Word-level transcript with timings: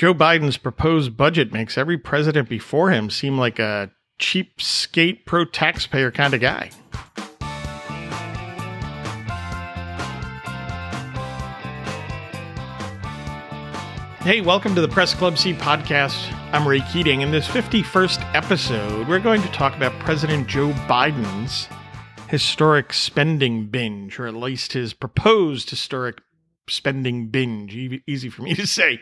Joe 0.00 0.14
Biden's 0.14 0.56
proposed 0.56 1.14
budget 1.14 1.52
makes 1.52 1.76
every 1.76 1.98
president 1.98 2.48
before 2.48 2.90
him 2.90 3.10
seem 3.10 3.36
like 3.36 3.58
a 3.58 3.90
cheapskate 4.18 5.26
pro 5.26 5.44
taxpayer 5.44 6.10
kind 6.10 6.32
of 6.32 6.40
guy. 6.40 6.70
Hey, 14.22 14.40
welcome 14.40 14.74
to 14.74 14.80
the 14.80 14.88
Press 14.88 15.12
Club 15.12 15.36
C 15.36 15.52
podcast. 15.52 16.32
I'm 16.54 16.66
Ray 16.66 16.80
Keating. 16.90 17.20
In 17.20 17.30
this 17.30 17.46
51st 17.46 18.34
episode, 18.34 19.06
we're 19.06 19.20
going 19.20 19.42
to 19.42 19.48
talk 19.48 19.76
about 19.76 19.92
President 19.98 20.48
Joe 20.48 20.70
Biden's 20.88 21.68
historic 22.28 22.94
spending 22.94 23.66
binge, 23.66 24.18
or 24.18 24.26
at 24.26 24.34
least 24.34 24.72
his 24.72 24.94
proposed 24.94 25.68
historic 25.68 26.22
spending 26.70 27.28
binge. 27.28 27.74
Easy 28.06 28.28
for 28.28 28.42
me 28.42 28.54
to 28.54 28.66
say. 28.66 29.00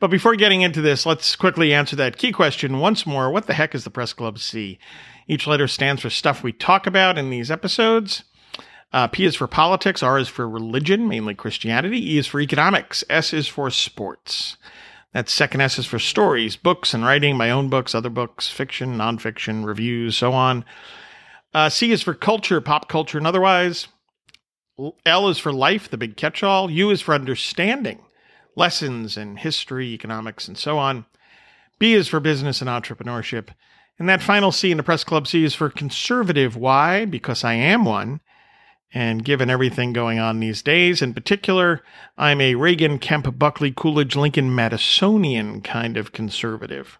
But 0.00 0.08
before 0.08 0.36
getting 0.36 0.62
into 0.62 0.80
this, 0.80 1.06
let's 1.06 1.36
quickly 1.36 1.72
answer 1.72 1.96
that 1.96 2.18
key 2.18 2.32
question 2.32 2.78
once 2.78 3.06
more. 3.06 3.30
What 3.30 3.46
the 3.46 3.54
heck 3.54 3.74
is 3.74 3.84
the 3.84 3.90
Press 3.90 4.12
Club 4.12 4.38
C? 4.38 4.78
Each 5.26 5.46
letter 5.46 5.68
stands 5.68 6.02
for 6.02 6.10
stuff 6.10 6.42
we 6.42 6.52
talk 6.52 6.86
about 6.86 7.18
in 7.18 7.30
these 7.30 7.50
episodes. 7.50 8.24
Uh, 8.92 9.08
P 9.08 9.24
is 9.24 9.34
for 9.34 9.48
politics, 9.48 10.02
R 10.02 10.18
is 10.18 10.28
for 10.28 10.48
religion, 10.48 11.08
mainly 11.08 11.34
Christianity, 11.34 12.14
E 12.14 12.18
is 12.18 12.28
for 12.28 12.40
economics, 12.40 13.02
S 13.10 13.32
is 13.32 13.48
for 13.48 13.68
sports. 13.70 14.56
That 15.12 15.28
second 15.28 15.60
S 15.62 15.78
is 15.78 15.86
for 15.86 15.98
stories, 15.98 16.56
books 16.56 16.94
and 16.94 17.04
writing, 17.04 17.36
my 17.36 17.50
own 17.50 17.68
books, 17.68 17.94
other 17.94 18.10
books, 18.10 18.48
fiction, 18.48 18.96
nonfiction, 18.96 19.64
reviews, 19.64 20.16
so 20.16 20.32
on. 20.32 20.64
Uh, 21.52 21.68
C 21.68 21.92
is 21.92 22.02
for 22.02 22.14
culture, 22.14 22.60
pop 22.60 22.88
culture, 22.88 23.18
and 23.18 23.26
otherwise. 23.26 23.88
L 25.06 25.28
is 25.28 25.38
for 25.38 25.52
life, 25.52 25.88
the 25.88 25.96
big 25.96 26.16
catch 26.16 26.42
all. 26.42 26.70
U 26.70 26.90
is 26.90 27.00
for 27.00 27.14
understanding, 27.14 28.00
lessons 28.56 29.16
in 29.16 29.36
history, 29.36 29.88
economics, 29.88 30.48
and 30.48 30.58
so 30.58 30.78
on. 30.78 31.06
B 31.78 31.94
is 31.94 32.08
for 32.08 32.20
business 32.20 32.60
and 32.60 32.68
entrepreneurship. 32.68 33.48
And 33.98 34.08
that 34.08 34.22
final 34.22 34.50
C 34.50 34.70
in 34.70 34.76
the 34.76 34.82
Press 34.82 35.04
Club 35.04 35.26
C 35.26 35.44
is 35.44 35.54
for 35.54 35.70
conservative. 35.70 36.56
Why? 36.56 37.04
Because 37.04 37.44
I 37.44 37.54
am 37.54 37.84
one. 37.84 38.20
And 38.92 39.24
given 39.24 39.50
everything 39.50 39.92
going 39.92 40.18
on 40.20 40.38
these 40.38 40.62
days, 40.62 41.02
in 41.02 41.14
particular, 41.14 41.82
I'm 42.16 42.40
a 42.40 42.54
Reagan, 42.54 42.98
Kemp, 42.98 43.38
Buckley, 43.38 43.72
Coolidge, 43.72 44.14
Lincoln, 44.14 44.50
Madisonian 44.50 45.62
kind 45.64 45.96
of 45.96 46.12
conservative. 46.12 46.98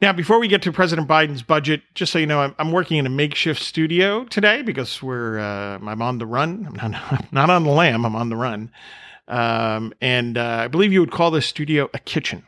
Now, 0.00 0.14
before 0.14 0.38
we 0.38 0.48
get 0.48 0.62
to 0.62 0.72
President 0.72 1.06
Biden's 1.06 1.42
budget, 1.42 1.82
just 1.94 2.12
so 2.12 2.18
you 2.18 2.26
know, 2.26 2.40
I'm, 2.40 2.54
I'm 2.58 2.72
working 2.72 2.96
in 2.96 3.04
a 3.04 3.10
makeshift 3.10 3.62
studio 3.62 4.24
today 4.24 4.62
because 4.62 5.02
we're 5.02 5.38
uh, 5.38 5.78
I'm 5.78 6.00
on 6.00 6.16
the 6.16 6.26
run. 6.26 6.66
I'm 6.66 6.90
not, 6.90 7.32
not 7.32 7.50
on 7.50 7.64
the 7.64 7.70
lam. 7.70 8.06
I'm 8.06 8.16
on 8.16 8.30
the 8.30 8.36
run, 8.36 8.70
um, 9.28 9.92
and 10.00 10.38
uh, 10.38 10.62
I 10.64 10.68
believe 10.68 10.92
you 10.92 11.00
would 11.00 11.12
call 11.12 11.30
this 11.30 11.44
studio 11.44 11.90
a 11.92 11.98
kitchen. 11.98 12.46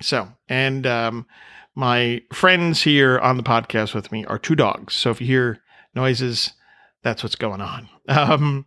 So, 0.00 0.28
and 0.48 0.86
um, 0.86 1.26
my 1.74 2.22
friends 2.32 2.82
here 2.82 3.18
on 3.18 3.36
the 3.36 3.42
podcast 3.42 3.94
with 3.94 4.12
me 4.12 4.24
are 4.26 4.38
two 4.38 4.54
dogs. 4.54 4.94
So 4.94 5.10
if 5.10 5.20
you 5.20 5.26
hear 5.26 5.58
noises, 5.94 6.52
that's 7.02 7.22
what's 7.22 7.36
going 7.36 7.60
on. 7.60 7.88
Um, 8.08 8.66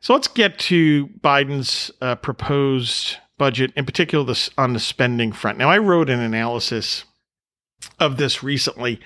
so 0.00 0.14
let's 0.14 0.28
get 0.28 0.58
to 0.60 1.06
Biden's 1.20 1.90
uh, 2.00 2.16
proposed 2.16 3.18
budget, 3.38 3.70
in 3.76 3.84
particular 3.84 4.24
this, 4.24 4.50
on 4.56 4.72
the 4.72 4.80
spending 4.80 5.30
front. 5.30 5.58
Now, 5.58 5.68
I 5.68 5.78
wrote 5.78 6.08
an 6.08 6.20
analysis 6.20 7.04
of 7.98 8.16
this 8.16 8.42
recently. 8.42 9.00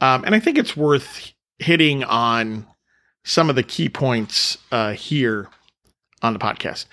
Um, 0.00 0.24
and 0.24 0.34
I 0.34 0.40
think 0.40 0.58
it's 0.58 0.76
worth 0.76 1.32
hitting 1.58 2.04
on 2.04 2.66
some 3.24 3.48
of 3.48 3.56
the 3.56 3.62
key 3.62 3.88
points 3.88 4.58
uh, 4.72 4.92
here 4.92 5.48
on 6.22 6.32
the 6.32 6.38
podcast. 6.38 6.86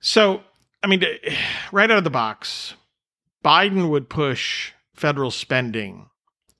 So, 0.00 0.42
I 0.82 0.86
mean, 0.86 1.04
right 1.72 1.90
out 1.90 1.98
of 1.98 2.04
the 2.04 2.10
box, 2.10 2.74
Biden 3.44 3.90
would 3.90 4.08
push 4.08 4.72
federal 4.94 5.30
spending 5.30 6.08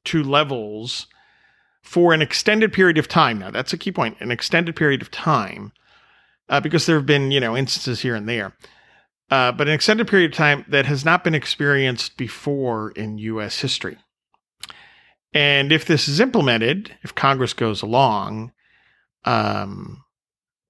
to 0.04 0.22
levels 0.22 1.06
for 1.82 2.12
an 2.12 2.22
extended 2.22 2.72
period 2.72 2.98
of 2.98 3.08
time. 3.08 3.38
Now, 3.38 3.50
that's 3.50 3.72
a 3.72 3.78
key 3.78 3.92
point 3.92 4.16
an 4.20 4.30
extended 4.30 4.76
period 4.76 5.02
of 5.02 5.10
time, 5.10 5.72
uh, 6.48 6.60
because 6.60 6.86
there 6.86 6.96
have 6.96 7.06
been, 7.06 7.30
you 7.30 7.40
know, 7.40 7.56
instances 7.56 8.00
here 8.00 8.14
and 8.14 8.28
there 8.28 8.54
uh, 9.30 9.52
but 9.52 9.68
an 9.68 9.74
extended 9.74 10.08
period 10.08 10.32
of 10.32 10.36
time 10.36 10.64
that 10.68 10.86
has 10.86 11.04
not 11.04 11.24
been 11.24 11.34
experienced 11.34 12.16
before 12.16 12.90
in 12.92 13.18
U.S. 13.18 13.60
history. 13.60 13.96
And 15.32 15.70
if 15.70 15.84
this 15.84 16.08
is 16.08 16.18
implemented, 16.18 16.96
if 17.02 17.14
Congress 17.14 17.52
goes 17.52 17.82
along, 17.82 18.52
um, 19.24 20.02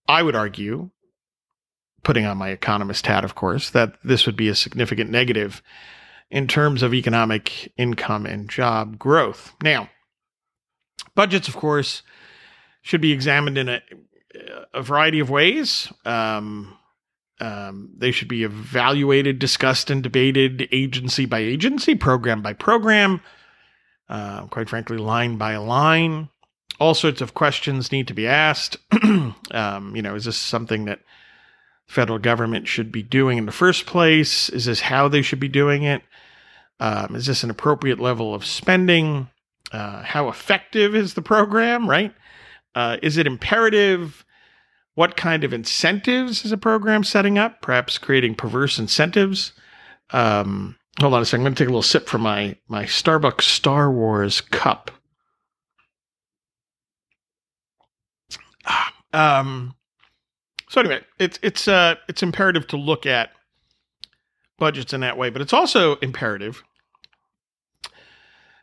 I 0.06 0.22
would 0.22 0.37
argue, 0.37 0.91
putting 2.03 2.26
on 2.26 2.37
my 2.37 2.50
economist 2.50 3.06
hat, 3.06 3.25
of 3.25 3.34
course, 3.34 3.70
that 3.70 3.94
this 4.04 4.26
would 4.26 4.37
be 4.37 4.49
a 4.49 4.54
significant 4.54 5.10
negative 5.10 5.62
in 6.31 6.47
terms 6.47 6.82
of 6.82 6.93
economic 6.93 7.72
income 7.76 8.26
and 8.26 8.50
job 8.50 8.99
growth. 8.99 9.54
Now, 9.62 9.88
budgets, 11.15 11.49
of 11.49 11.56
course, 11.56 12.03
should 12.82 13.00
be 13.00 13.12
examined 13.12 13.56
in 13.59 13.69
a, 13.69 13.82
a 14.75 14.82
variety 14.82 15.20
of 15.20 15.31
ways. 15.31 15.93
Um, 16.04 16.76
um, 17.40 17.90
they 17.96 18.10
should 18.10 18.28
be 18.28 18.44
evaluated, 18.44 19.38
discussed, 19.38 19.90
and 19.90 20.02
debated 20.02 20.68
agency 20.70 21.24
by 21.24 21.38
agency, 21.38 21.94
program 21.94 22.42
by 22.42 22.52
program, 22.52 23.20
uh, 24.08 24.46
quite 24.46 24.68
frankly, 24.68 24.98
line 24.98 25.36
by 25.36 25.56
line. 25.56 26.28
All 26.78 26.94
sorts 26.94 27.20
of 27.20 27.34
questions 27.34 27.92
need 27.92 28.08
to 28.08 28.14
be 28.14 28.26
asked. 28.26 28.76
um, 29.50 29.94
you 29.94 30.02
know, 30.02 30.14
is 30.14 30.26
this 30.26 30.36
something 30.36 30.84
that 30.84 31.00
federal 31.86 32.18
government 32.18 32.68
should 32.68 32.92
be 32.92 33.02
doing 33.02 33.38
in 33.38 33.46
the 33.46 33.52
first 33.52 33.86
place? 33.86 34.48
Is 34.50 34.66
this 34.66 34.80
how 34.80 35.08
they 35.08 35.22
should 35.22 35.40
be 35.40 35.48
doing 35.48 35.82
it? 35.82 36.02
Um, 36.78 37.14
is 37.16 37.26
this 37.26 37.42
an 37.42 37.50
appropriate 37.50 37.98
level 37.98 38.34
of 38.34 38.44
spending? 38.46 39.28
Uh, 39.72 40.02
how 40.02 40.28
effective 40.28 40.94
is 40.94 41.14
the 41.14 41.22
program, 41.22 41.88
right? 41.88 42.14
Uh, 42.74 42.96
is 43.02 43.16
it 43.16 43.26
imperative? 43.26 44.24
What 44.94 45.16
kind 45.16 45.44
of 45.44 45.52
incentives 45.52 46.44
is 46.44 46.52
a 46.52 46.56
program 46.56 47.04
setting 47.04 47.38
up? 47.38 47.62
Perhaps 47.62 47.98
creating 47.98 48.34
perverse 48.34 48.78
incentives. 48.78 49.52
Um, 50.10 50.76
hold 51.00 51.14
on 51.14 51.22
a 51.22 51.24
second. 51.24 51.40
I'm 51.40 51.44
going 51.44 51.54
to 51.54 51.58
take 51.64 51.68
a 51.68 51.72
little 51.72 51.82
sip 51.82 52.08
from 52.08 52.22
my 52.22 52.56
my 52.68 52.84
Starbucks 52.84 53.42
Star 53.42 53.90
Wars 53.90 54.40
cup. 54.40 54.90
Um, 59.12 59.74
so 60.68 60.80
anyway, 60.80 61.00
it's 61.18 61.38
it's 61.42 61.66
uh 61.66 61.96
it's 62.08 62.22
imperative 62.22 62.66
to 62.68 62.76
look 62.76 63.06
at 63.06 63.30
budgets 64.58 64.92
in 64.92 65.00
that 65.00 65.18
way, 65.18 65.30
but 65.30 65.42
it's 65.42 65.52
also 65.52 65.96
imperative 65.96 66.62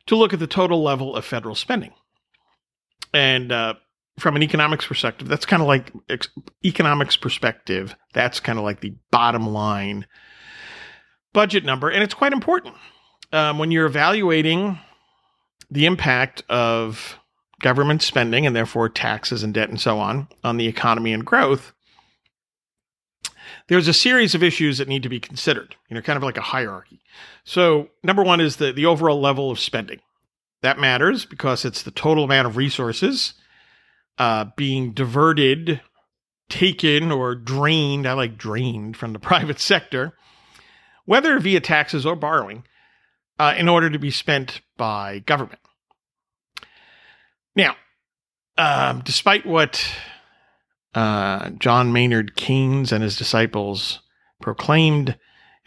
to 0.06 0.16
look 0.16 0.34
at 0.34 0.40
the 0.40 0.48
total 0.48 0.82
level 0.82 1.16
of 1.16 1.26
federal 1.26 1.56
spending. 1.56 1.92
And 3.14 3.52
uh, 3.52 3.74
from 4.20 4.36
an 4.36 4.44
economics 4.44 4.86
perspective, 4.86 5.28
that's 5.28 5.46
kind 5.46 5.62
of 5.62 5.68
like 5.68 5.92
ex- 6.10 6.30
economics 6.66 7.16
perspective. 7.16 7.96
That's 8.14 8.40
kind 8.40 8.58
of 8.58 8.66
like 8.66 8.80
the 8.80 8.96
bottom 9.12 9.48
line 9.48 10.08
budget 11.34 11.64
number, 11.64 11.90
and 11.90 12.04
it's 12.04 12.14
quite 12.14 12.34
important 12.34 12.76
um, 13.32 13.60
when 13.60 13.72
you're 13.72 13.86
evaluating 13.86 14.80
the 15.70 15.86
impact 15.86 16.44
of 16.50 17.20
government 17.62 18.02
spending 18.02 18.46
and 18.46 18.56
therefore 18.56 18.90
taxes 18.90 19.44
and 19.44 19.54
debt 19.54 19.70
and 19.70 19.82
so 19.82 20.00
on 20.00 20.28
on 20.44 20.58
the 20.58 20.68
economy 20.68 21.14
and 21.14 21.26
growth. 21.26 21.74
There's 23.68 23.88
a 23.88 23.94
series 23.94 24.34
of 24.34 24.44
issues 24.44 24.78
that 24.78 24.88
need 24.88 25.04
to 25.04 25.10
be 25.10 25.20
considered, 25.20 25.76
you 25.90 25.96
know, 25.96 26.02
kind 26.02 26.18
of 26.18 26.24
like 26.24 26.38
a 26.38 26.42
hierarchy. 26.42 27.02
So, 27.44 27.90
number 28.04 28.24
one 28.24 28.40
is 28.40 28.58
the, 28.58 28.72
the 28.72 28.86
overall 28.86 29.20
level 29.20 29.52
of 29.52 29.60
spending. 29.60 30.00
That 30.62 30.80
matters 30.80 31.26
because 31.26 31.66
it's 31.66 31.84
the 31.84 31.92
total 31.92 32.24
amount 32.24 32.48
of 32.48 32.58
resources 32.58 33.34
uh, 34.18 34.46
being 34.56 34.94
diverted, 34.94 35.82
taken, 36.50 37.12
or 37.12 37.36
drained. 37.36 38.08
I 38.08 38.14
like 38.14 38.38
drained 38.38 38.98
from 38.98 39.14
the 39.14 39.20
private 39.20 39.60
sector, 39.60 40.14
whether 41.06 41.40
via 41.40 41.60
taxes 41.60 42.06
or 42.06 42.16
borrowing, 42.16 42.64
uh, 43.40 43.54
in 43.58 43.70
order 43.70 43.90
to 43.90 44.00
be 44.00 44.12
spent 44.12 44.62
by 44.78 45.20
government. 45.20 45.60
Now, 47.56 47.76
um, 48.58 49.02
despite 49.04 49.46
what 49.46 49.84
uh, 50.94 51.50
John 51.52 51.92
Maynard 51.92 52.36
Keynes 52.36 52.92
and 52.92 53.04
his 53.04 53.18
disciples 53.18 54.00
proclaimed 54.42 55.18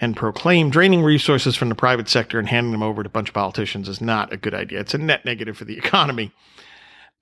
and 0.01 0.17
proclaimed, 0.17 0.73
draining 0.73 1.03
resources 1.03 1.57
from 1.57 1.69
the 1.69 1.75
private 1.75 2.09
sector 2.09 2.39
and 2.39 2.49
handing 2.49 2.73
them 2.73 2.83
over 2.83 3.03
to 3.03 3.09
a 3.09 3.13
bunch 3.13 3.29
of 3.29 3.35
politicians 3.35 3.89
is 3.89 4.01
not 4.01 4.33
a 4.33 4.37
good 4.37 4.55
idea. 4.55 4.81
It's 4.81 4.95
a 4.95 4.99
net 4.99 5.25
negative 5.25 5.57
for 5.57 5.65
the 5.65 5.77
economy. 5.79 6.33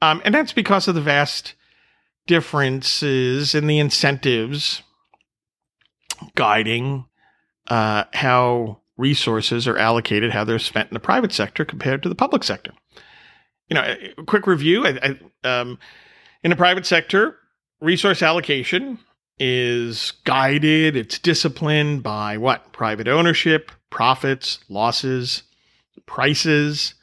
Um, 0.00 0.22
and 0.24 0.34
that's 0.34 0.52
because 0.52 0.88
of 0.88 0.94
the 0.94 1.00
vast 1.00 1.54
differences 2.26 3.54
in 3.54 3.66
the 3.66 3.78
incentives 3.78 4.82
guiding 6.34 7.06
uh, 7.68 8.04
how 8.12 8.80
resources 8.96 9.66
are 9.66 9.78
allocated, 9.78 10.32
how 10.32 10.44
they're 10.44 10.58
spent 10.58 10.90
in 10.90 10.94
the 10.94 11.00
private 11.00 11.32
sector 11.32 11.64
compared 11.64 12.02
to 12.02 12.08
the 12.08 12.14
public 12.14 12.44
sector. 12.44 12.72
You 13.68 13.74
know, 13.74 13.96
a 14.18 14.24
quick 14.24 14.46
review 14.46 14.86
I, 14.86 15.16
I, 15.44 15.48
um, 15.48 15.78
in 16.42 16.50
the 16.50 16.56
private 16.56 16.86
sector, 16.86 17.36
resource 17.80 18.22
allocation 18.22 18.98
is 19.38 20.12
guided, 20.24 20.96
it's 20.96 21.18
disciplined 21.18 22.02
by 22.02 22.38
what? 22.38 22.72
Private 22.72 23.08
ownership, 23.08 23.70
profits, 23.90 24.58
losses, 24.68 25.44
prices, 26.06 26.94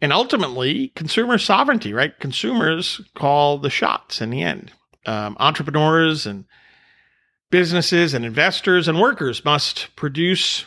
and 0.00 0.12
ultimately 0.12 0.88
consumer 0.88 1.38
sovereignty, 1.38 1.92
right? 1.92 2.18
Consumers 2.18 3.00
call 3.14 3.58
the 3.58 3.70
shots 3.70 4.20
in 4.20 4.30
the 4.30 4.42
end. 4.42 4.72
Um, 5.06 5.36
entrepreneurs 5.38 6.26
and 6.26 6.44
businesses 7.50 8.12
and 8.12 8.24
investors 8.24 8.88
and 8.88 9.00
workers 9.00 9.44
must 9.44 9.94
produce 9.96 10.66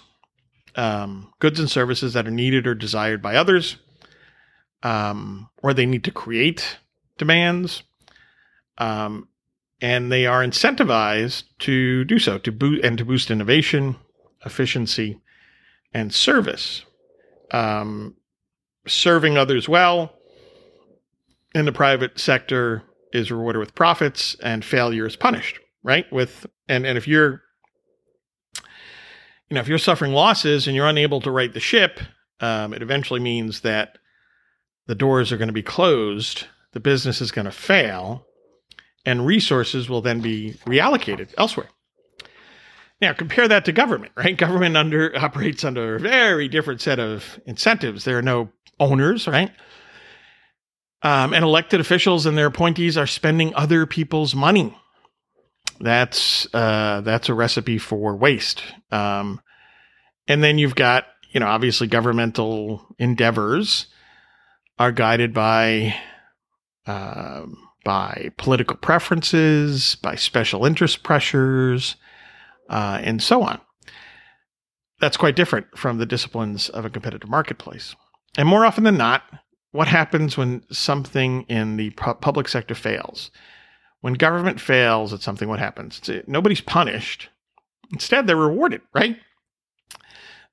um, 0.76 1.34
goods 1.40 1.60
and 1.60 1.70
services 1.70 2.14
that 2.14 2.28
are 2.28 2.32
needed 2.32 2.66
or 2.66 2.74
desired 2.74 3.22
by 3.22 3.36
others, 3.36 3.78
um, 4.82 5.50
or 5.62 5.74
they 5.74 5.86
need 5.86 6.06
to 6.06 6.12
create 6.12 6.78
demands. 7.18 7.84
Um, 8.78 9.28
and 9.82 10.12
they 10.12 10.26
are 10.26 10.44
incentivized 10.44 11.44
to 11.60 12.04
do 12.06 12.20
so 12.20 12.38
to 12.40 12.52
boost 12.52 12.84
and 12.84 12.98
to 12.98 13.06
boost 13.06 13.32
innovation, 13.32 13.96
efficiency, 14.46 15.20
and 15.94 16.14
service. 16.14 16.86
Um, 17.52 18.16
serving 18.90 19.38
others 19.38 19.70
well 19.70 20.14
in 21.54 21.66
the 21.66 21.72
private 21.72 22.20
sector 22.20 22.84
is 23.12 23.32
rewarded 23.32 23.60
with 23.60 23.76
profits, 23.76 24.36
and 24.44 24.64
failure 24.64 25.06
is 25.06 25.16
punished. 25.16 25.60
Right 25.82 26.12
with 26.12 26.46
and 26.68 26.86
and 26.86 26.98
if 26.98 27.08
you're 27.08 27.42
you 29.50 29.56
know 29.56 29.62
if 29.62 29.68
you're 29.68 29.78
suffering 29.78 30.12
losses 30.12 30.68
and 30.68 30.76
you're 30.76 30.88
unable 30.88 31.22
to 31.22 31.32
right 31.32 31.54
the 31.54 31.60
ship, 31.60 32.00
um, 32.42 32.74
it 32.74 32.82
eventually 32.82 33.20
means 33.20 33.62
that 33.62 33.98
the 34.88 34.96
doors 34.96 35.32
are 35.32 35.38
going 35.38 35.48
to 35.48 35.54
be 35.54 35.64
closed, 35.64 36.48
the 36.74 36.80
business 36.80 37.22
is 37.22 37.32
going 37.32 37.46
to 37.46 37.52
fail, 37.52 38.26
and 39.06 39.26
resources 39.26 39.88
will 39.88 40.02
then 40.02 40.20
be 40.20 40.54
reallocated 40.66 41.34
elsewhere. 41.38 41.70
Now, 43.02 43.14
compare 43.14 43.48
that 43.48 43.64
to 43.66 43.72
government, 43.72 44.12
right? 44.18 44.36
Government 44.36 44.76
under 44.76 45.18
operates 45.18 45.64
under 45.64 45.96
a 45.96 46.00
very 46.00 46.50
different 46.50 46.82
set 46.82 47.00
of 47.00 47.40
incentives. 47.46 48.04
There 48.04 48.18
are 48.18 48.24
no 48.24 48.50
owners, 48.80 49.28
right? 49.28 49.52
Um, 51.02 51.34
and 51.34 51.44
elected 51.44 51.80
officials 51.80 52.26
and 52.26 52.38
their 52.38 52.48
appointees 52.48 52.98
are 52.98 53.08
spending 53.08 53.54
other 53.56 53.86
people's 53.86 54.36
money. 54.36 54.78
That's 55.80 56.48
uh, 56.54 57.02
that's 57.02 57.30
a 57.30 57.34
recipe 57.34 57.78
for 57.78 58.16
waste. 58.16 58.64
Um, 58.92 59.42
and 60.28 60.44
then 60.44 60.58
you've 60.58 60.76
got, 60.76 61.06
you 61.32 61.40
know, 61.40 61.48
obviously 61.48 61.88
governmental 61.88 62.86
endeavors 63.00 63.88
are 64.78 64.92
guided 64.92 65.34
by 65.34 65.96
um, 66.86 67.58
by 67.86 68.32
political 68.38 68.76
preferences, 68.76 69.96
by 69.96 70.16
special 70.16 70.66
interest 70.66 71.02
pressures, 71.02 71.96
uh, 72.70 73.00
and 73.02 73.22
so 73.24 73.42
on. 73.42 73.62
That's 75.00 75.18
quite 75.18 75.36
different 75.36 75.78
from 75.78 75.98
the 75.98 76.06
disciplines 76.06 76.68
of 76.68 76.84
a 76.84 76.90
competitive 76.90 77.30
marketplace. 77.30 77.96
And 78.38 78.48
more 78.48 78.66
often 78.66 78.84
than 78.84 78.98
not, 78.98 79.24
what 79.72 79.88
happens 79.88 80.38
when 80.38 80.64
something 80.72 81.44
in 81.44 81.78
the 81.78 81.92
pu- 81.92 82.16
public 82.16 82.48
sector 82.48 82.76
fails? 82.76 83.32
When 84.02 84.14
government 84.14 84.60
fails 84.60 85.14
at 85.14 85.22
something, 85.22 85.50
what 85.50 85.60
happens? 85.60 86.02
It's, 86.08 86.28
nobody's 86.28 86.62
punished. 86.62 87.30
Instead, 87.92 88.28
they're 88.28 88.36
rewarded, 88.36 88.82
right? 88.94 89.18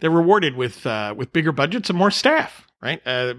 They're 0.00 0.10
rewarded 0.10 0.56
with 0.56 0.86
uh, 0.86 1.14
with 1.16 1.32
bigger 1.32 1.52
budgets 1.52 1.88
and 1.88 1.98
more 1.98 2.10
staff, 2.10 2.66
right? 2.82 3.00
Uh, 3.06 3.34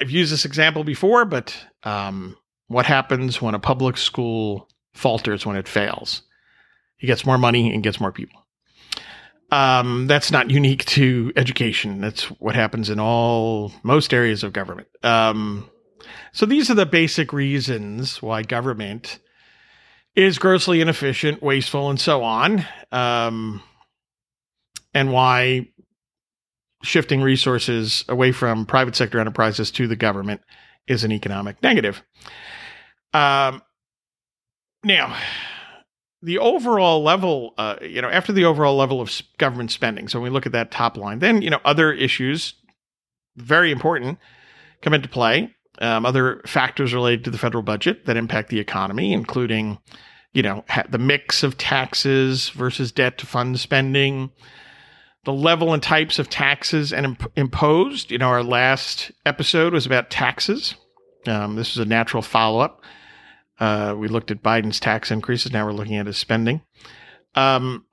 I've 0.00 0.10
used 0.10 0.32
this 0.32 0.44
example 0.44 0.84
before, 0.84 1.24
but 1.24 1.56
um, 1.82 2.36
what 2.68 2.86
happens 2.86 3.42
when 3.42 3.54
a 3.54 3.58
public 3.58 3.96
school 3.96 4.68
falters 4.94 5.44
when 5.44 5.56
it 5.56 5.68
fails? 5.68 6.22
He 6.96 7.06
gets 7.06 7.26
more 7.26 7.38
money 7.38 7.72
and 7.72 7.82
gets 7.82 8.00
more 8.00 8.12
people. 8.12 8.40
Um, 9.50 10.06
that's 10.06 10.30
not 10.30 10.50
unique 10.50 10.84
to 10.86 11.32
education. 11.34 12.00
That's 12.00 12.24
what 12.40 12.54
happens 12.54 12.88
in 12.88 13.00
all 13.00 13.72
most 13.82 14.14
areas 14.14 14.44
of 14.44 14.52
government. 14.52 14.88
Um, 15.02 15.68
so 16.32 16.46
these 16.46 16.70
are 16.70 16.74
the 16.74 16.86
basic 16.86 17.32
reasons 17.32 18.22
why 18.22 18.42
government 18.42 19.18
is 20.14 20.38
grossly 20.38 20.80
inefficient, 20.80 21.42
wasteful, 21.42 21.90
and 21.90 22.00
so 22.00 22.22
on, 22.22 22.64
um, 22.92 23.62
and 24.94 25.12
why 25.12 25.68
shifting 26.82 27.20
resources 27.20 28.04
away 28.08 28.32
from 28.32 28.66
private 28.66 28.96
sector 28.96 29.18
enterprises 29.20 29.70
to 29.72 29.86
the 29.86 29.96
government 29.96 30.40
is 30.86 31.04
an 31.04 31.12
economic 31.12 31.62
negative. 31.62 32.02
Um, 33.12 33.62
now, 34.82 35.16
the 36.22 36.38
overall 36.38 37.02
level, 37.02 37.54
uh, 37.56 37.76
you 37.80 38.02
know, 38.02 38.10
after 38.10 38.32
the 38.32 38.44
overall 38.44 38.76
level 38.76 39.00
of 39.00 39.22
government 39.38 39.70
spending, 39.70 40.08
so 40.08 40.18
when 40.20 40.30
we 40.30 40.34
look 40.34 40.46
at 40.46 40.52
that 40.52 40.70
top 40.70 40.96
line, 40.96 41.18
then, 41.18 41.40
you 41.42 41.50
know, 41.50 41.60
other 41.64 41.92
issues, 41.92 42.54
very 43.36 43.72
important, 43.72 44.18
come 44.82 44.94
into 44.94 45.08
play. 45.08 45.54
Um, 45.80 46.04
other 46.04 46.42
factors 46.46 46.92
related 46.92 47.24
to 47.24 47.30
the 47.30 47.38
federal 47.38 47.62
budget 47.62 48.04
that 48.04 48.18
impact 48.18 48.50
the 48.50 48.60
economy, 48.60 49.14
including, 49.14 49.78
you 50.34 50.42
know, 50.42 50.62
ha- 50.68 50.84
the 50.86 50.98
mix 50.98 51.42
of 51.42 51.56
taxes 51.56 52.50
versus 52.50 52.92
debt 52.92 53.16
to 53.18 53.26
fund 53.26 53.58
spending, 53.58 54.30
the 55.24 55.32
level 55.32 55.72
and 55.72 55.82
types 55.82 56.18
of 56.18 56.28
taxes 56.28 56.92
and 56.92 57.06
imp- 57.06 57.32
imposed. 57.34 58.10
You 58.10 58.18
know, 58.18 58.28
our 58.28 58.42
last 58.42 59.10
episode 59.24 59.72
was 59.72 59.86
about 59.86 60.10
taxes. 60.10 60.74
Um, 61.26 61.56
this 61.56 61.70
is 61.70 61.78
a 61.78 61.86
natural 61.86 62.22
follow 62.22 62.60
up. 62.60 62.82
Uh, 63.60 63.94
we 63.96 64.08
looked 64.08 64.30
at 64.30 64.42
Biden's 64.42 64.80
tax 64.80 65.10
increases. 65.10 65.52
Now 65.52 65.66
we're 65.66 65.72
looking 65.72 65.96
at 65.96 66.06
his 66.06 66.16
spending. 66.16 66.62
Um, 67.34 67.84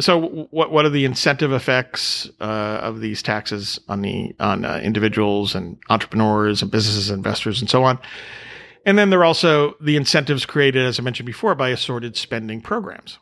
so, 0.00 0.46
what 0.50 0.70
what 0.70 0.84
are 0.84 0.90
the 0.90 1.04
incentive 1.04 1.52
effects 1.52 2.30
uh, 2.40 2.44
of 2.82 3.00
these 3.00 3.22
taxes 3.22 3.80
on 3.88 4.02
the 4.02 4.36
on 4.38 4.64
uh, 4.64 4.80
individuals 4.82 5.54
and 5.54 5.78
entrepreneurs 5.90 6.62
and 6.62 6.70
businesses, 6.70 7.10
investors, 7.10 7.60
and 7.60 7.68
so 7.68 7.82
on? 7.82 7.98
And 8.86 8.96
then 8.96 9.10
there 9.10 9.20
are 9.20 9.24
also 9.24 9.74
the 9.80 9.96
incentives 9.96 10.46
created, 10.46 10.84
as 10.86 11.00
I 11.00 11.02
mentioned 11.02 11.26
before, 11.26 11.54
by 11.56 11.70
assorted 11.70 12.16
spending 12.16 12.60
programs. 12.60 13.18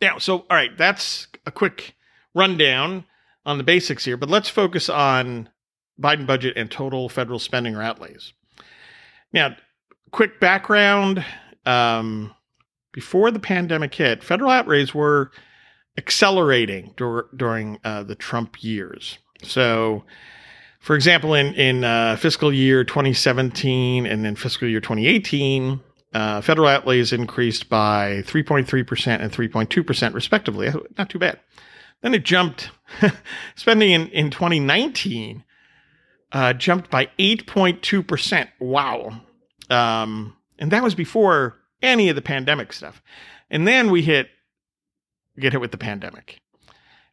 Now, 0.00 0.18
so 0.18 0.38
all 0.38 0.56
right, 0.56 0.76
that's 0.78 1.26
a 1.44 1.50
quick 1.50 1.94
rundown 2.34 3.04
on 3.44 3.58
the 3.58 3.64
basics 3.64 4.04
here, 4.04 4.16
but 4.16 4.30
let's 4.30 4.48
focus 4.48 4.88
on 4.88 5.50
Biden 6.00 6.26
budget 6.26 6.56
and 6.56 6.70
total 6.70 7.08
federal 7.08 7.38
spending 7.38 7.74
or 7.74 7.82
outlays. 7.82 8.32
Now, 9.32 9.56
quick 10.10 10.40
background 10.40 11.24
um, 11.66 12.34
before 12.92 13.30
the 13.30 13.40
pandemic 13.40 13.94
hit, 13.94 14.22
federal 14.22 14.50
outlays 14.50 14.94
were 14.94 15.30
accelerating 15.96 16.94
dur- 16.96 17.28
during 17.36 17.78
uh, 17.84 18.02
the 18.02 18.14
Trump 18.14 18.62
years. 18.62 19.18
So, 19.42 20.04
for 20.80 20.96
example, 20.96 21.34
in 21.34 21.54
in 21.54 21.84
uh, 21.84 22.16
fiscal 22.16 22.52
year 22.52 22.84
2017 22.84 24.06
and 24.06 24.24
then 24.24 24.36
fiscal 24.36 24.68
year 24.68 24.80
2018, 24.80 25.80
uh, 26.14 26.40
federal 26.40 26.68
outlays 26.68 27.12
increased 27.12 27.68
by 27.68 28.22
3.3% 28.26 29.20
and 29.20 29.32
3.2% 29.32 30.14
respectively. 30.14 30.70
Not 30.96 31.10
too 31.10 31.18
bad. 31.18 31.38
Then 32.00 32.14
it 32.14 32.24
jumped, 32.24 32.70
spending 33.56 33.90
in, 33.90 34.08
in 34.08 34.30
2019 34.30 35.44
uh, 36.32 36.52
jumped 36.52 36.90
by 36.90 37.06
8.2%. 37.18 38.48
Wow. 38.60 39.20
Um, 39.70 40.36
and 40.58 40.70
that 40.70 40.82
was 40.82 40.94
before 40.94 41.56
any 41.82 42.08
of 42.08 42.16
the 42.16 42.22
pandemic 42.22 42.72
stuff. 42.72 43.02
And 43.50 43.66
then 43.66 43.90
we 43.90 44.02
hit, 44.02 44.28
get 45.38 45.52
hit 45.52 45.60
with 45.60 45.70
the 45.70 45.78
pandemic. 45.78 46.40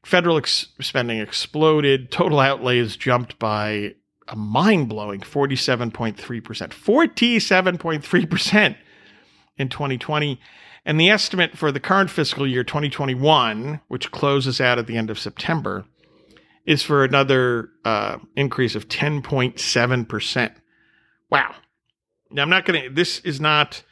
Federal 0.04 0.38
ex- 0.38 0.68
spending 0.82 1.20
exploded. 1.20 2.12
Total 2.12 2.40
outlays 2.40 2.96
jumped 2.96 3.40
by 3.40 3.96
a 4.28 4.36
mind 4.36 4.90
blowing 4.90 5.22
47.3%. 5.22 6.16
47.3% 6.42 8.76
in 9.58 9.70
2020. 9.70 10.40
And 10.86 11.00
the 11.00 11.10
estimate 11.10 11.58
for 11.58 11.72
the 11.72 11.80
current 11.80 12.12
fiscal 12.12 12.46
year 12.46 12.64
2021, 12.64 13.82
which 13.88 14.12
closes 14.12 14.62
out 14.62 14.78
at 14.78 14.86
the 14.86 14.98
end 14.98 15.10
of 15.10 15.18
September, 15.18 15.86
is 16.66 16.84
for 16.84 17.04
another 17.04 17.70
uh, 17.84 18.18
increase 18.36 18.76
of 18.76 18.88
10.7%. 18.88 20.56
Wow. 21.30 21.56
Now, 22.32 22.42
I'm 22.42 22.50
not 22.50 22.66
going 22.66 22.84
to, 22.84 22.90
this 22.90 23.20
is 23.20 23.40
not 23.40 23.84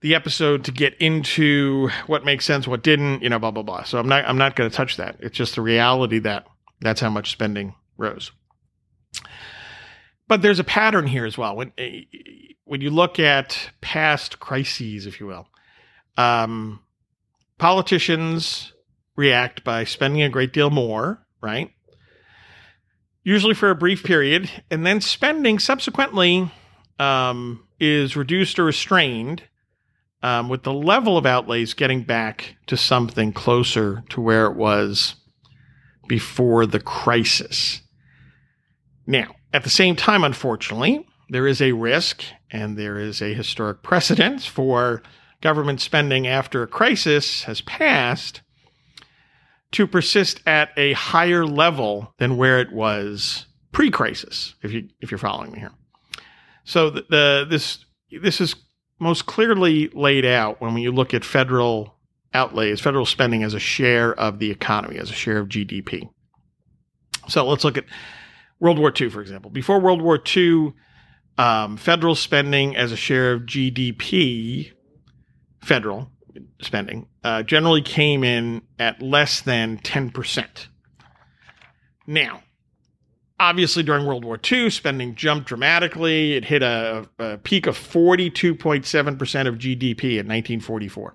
the 0.00 0.14
episode 0.14 0.64
to 0.64 0.72
get 0.72 0.94
into 0.98 1.88
what 2.06 2.24
makes 2.24 2.44
sense, 2.44 2.68
what 2.68 2.82
didn't, 2.82 3.22
you 3.22 3.28
know, 3.28 3.38
blah, 3.38 3.50
blah, 3.50 3.62
blah. 3.62 3.82
So 3.82 3.98
I'm 3.98 4.08
not, 4.08 4.24
I'm 4.24 4.38
not 4.38 4.56
going 4.56 4.70
to 4.70 4.76
touch 4.76 4.96
that. 4.96 5.16
It's 5.20 5.36
just 5.36 5.56
the 5.56 5.62
reality 5.62 6.20
that 6.20 6.46
that's 6.80 7.00
how 7.00 7.10
much 7.10 7.32
spending 7.32 7.74
rose. 7.96 8.30
But 10.28 10.42
there's 10.42 10.60
a 10.60 10.64
pattern 10.64 11.06
here 11.06 11.24
as 11.24 11.36
well. 11.36 11.56
When, 11.56 11.72
when 12.64 12.80
you 12.80 12.90
look 12.90 13.18
at 13.18 13.70
past 13.80 14.38
crises, 14.38 15.06
if 15.06 15.20
you 15.20 15.26
will, 15.26 15.48
um, 16.16 16.80
politicians 17.58 18.72
react 19.16 19.64
by 19.64 19.84
spending 19.84 20.22
a 20.22 20.28
great 20.28 20.52
deal 20.52 20.70
more, 20.70 21.26
right? 21.40 21.72
Usually 23.24 23.54
for 23.54 23.70
a 23.70 23.74
brief 23.74 24.04
period, 24.04 24.50
and 24.70 24.86
then 24.86 25.00
spending 25.00 25.58
subsequently 25.58 26.50
um, 26.98 27.66
is 27.80 28.16
reduced 28.16 28.58
or 28.58 28.64
restrained 28.64 29.42
um, 30.22 30.48
with 30.48 30.62
the 30.64 30.72
level 30.72 31.16
of 31.16 31.26
outlays 31.26 31.74
getting 31.74 32.02
back 32.02 32.56
to 32.66 32.76
something 32.76 33.32
closer 33.32 34.02
to 34.08 34.20
where 34.20 34.46
it 34.46 34.56
was 34.56 35.14
before 36.08 36.66
the 36.66 36.80
crisis. 36.80 37.82
Now, 39.06 39.34
at 39.52 39.64
the 39.64 39.70
same 39.70 39.96
time, 39.96 40.24
unfortunately, 40.24 41.06
there 41.28 41.46
is 41.46 41.62
a 41.62 41.72
risk 41.72 42.22
and 42.50 42.76
there 42.76 42.98
is 42.98 43.22
a 43.22 43.34
historic 43.34 43.82
precedent 43.82 44.42
for 44.42 45.02
government 45.40 45.80
spending 45.80 46.26
after 46.26 46.62
a 46.62 46.66
crisis 46.66 47.44
has 47.44 47.60
passed 47.60 48.40
to 49.70 49.86
persist 49.86 50.40
at 50.46 50.70
a 50.76 50.94
higher 50.94 51.46
level 51.46 52.14
than 52.18 52.36
where 52.36 52.58
it 52.58 52.72
was 52.72 53.46
pre-crisis 53.70 54.54
if 54.62 54.72
you 54.72 54.88
if 55.00 55.10
you're 55.10 55.18
following 55.18 55.52
me 55.52 55.58
here 55.58 55.72
so 56.68 56.90
the, 56.90 57.04
the 57.08 57.46
this 57.48 57.84
this 58.22 58.40
is 58.40 58.54
most 59.00 59.26
clearly 59.26 59.88
laid 59.88 60.24
out 60.24 60.60
when 60.60 60.76
you 60.76 60.92
look 60.92 61.14
at 61.14 61.24
federal 61.24 61.94
outlays 62.34 62.80
federal 62.80 63.06
spending 63.06 63.42
as 63.42 63.54
a 63.54 63.58
share 63.58 64.12
of 64.14 64.38
the 64.38 64.50
economy 64.50 64.98
as 64.98 65.10
a 65.10 65.14
share 65.14 65.38
of 65.38 65.48
GDP 65.48 66.08
so 67.26 67.46
let's 67.46 67.64
look 67.64 67.78
at 67.78 67.86
World 68.60 68.78
War 68.78 68.92
II 68.98 69.08
for 69.08 69.22
example 69.22 69.50
before 69.50 69.80
World 69.80 70.02
War 70.02 70.20
II 70.36 70.74
um, 71.38 71.76
federal 71.76 72.14
spending 72.14 72.76
as 72.76 72.92
a 72.92 72.96
share 72.96 73.32
of 73.32 73.42
GDP 73.42 74.72
federal 75.62 76.10
spending 76.60 77.06
uh, 77.24 77.42
generally 77.42 77.82
came 77.82 78.24
in 78.24 78.62
at 78.78 79.00
less 79.00 79.40
than 79.40 79.78
10%. 79.78 80.66
Now, 82.06 82.42
obviously, 83.40 83.82
during 83.82 84.06
World 84.06 84.24
War 84.24 84.38
II, 84.50 84.70
spending 84.70 85.14
jumped 85.14 85.46
dramatically. 85.46 86.34
It 86.34 86.44
hit 86.44 86.62
a, 86.62 87.08
a 87.18 87.38
peak 87.38 87.66
of 87.66 87.76
42.7% 87.76 89.46
of 89.46 89.54
GDP 89.56 90.18
in 90.18 90.26
1944. 90.26 91.14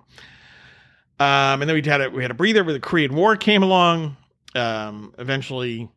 Um, 1.20 1.62
and 1.62 1.62
then 1.62 1.74
we 1.74 1.82
had 1.88 2.00
a, 2.00 2.10
we 2.10 2.22
had 2.22 2.30
a 2.30 2.34
breather 2.34 2.64
where 2.64 2.72
the 2.72 2.80
Korean 2.80 3.14
War 3.14 3.36
came 3.36 3.62
along. 3.62 4.16
Um, 4.54 5.14
eventually, 5.18 5.88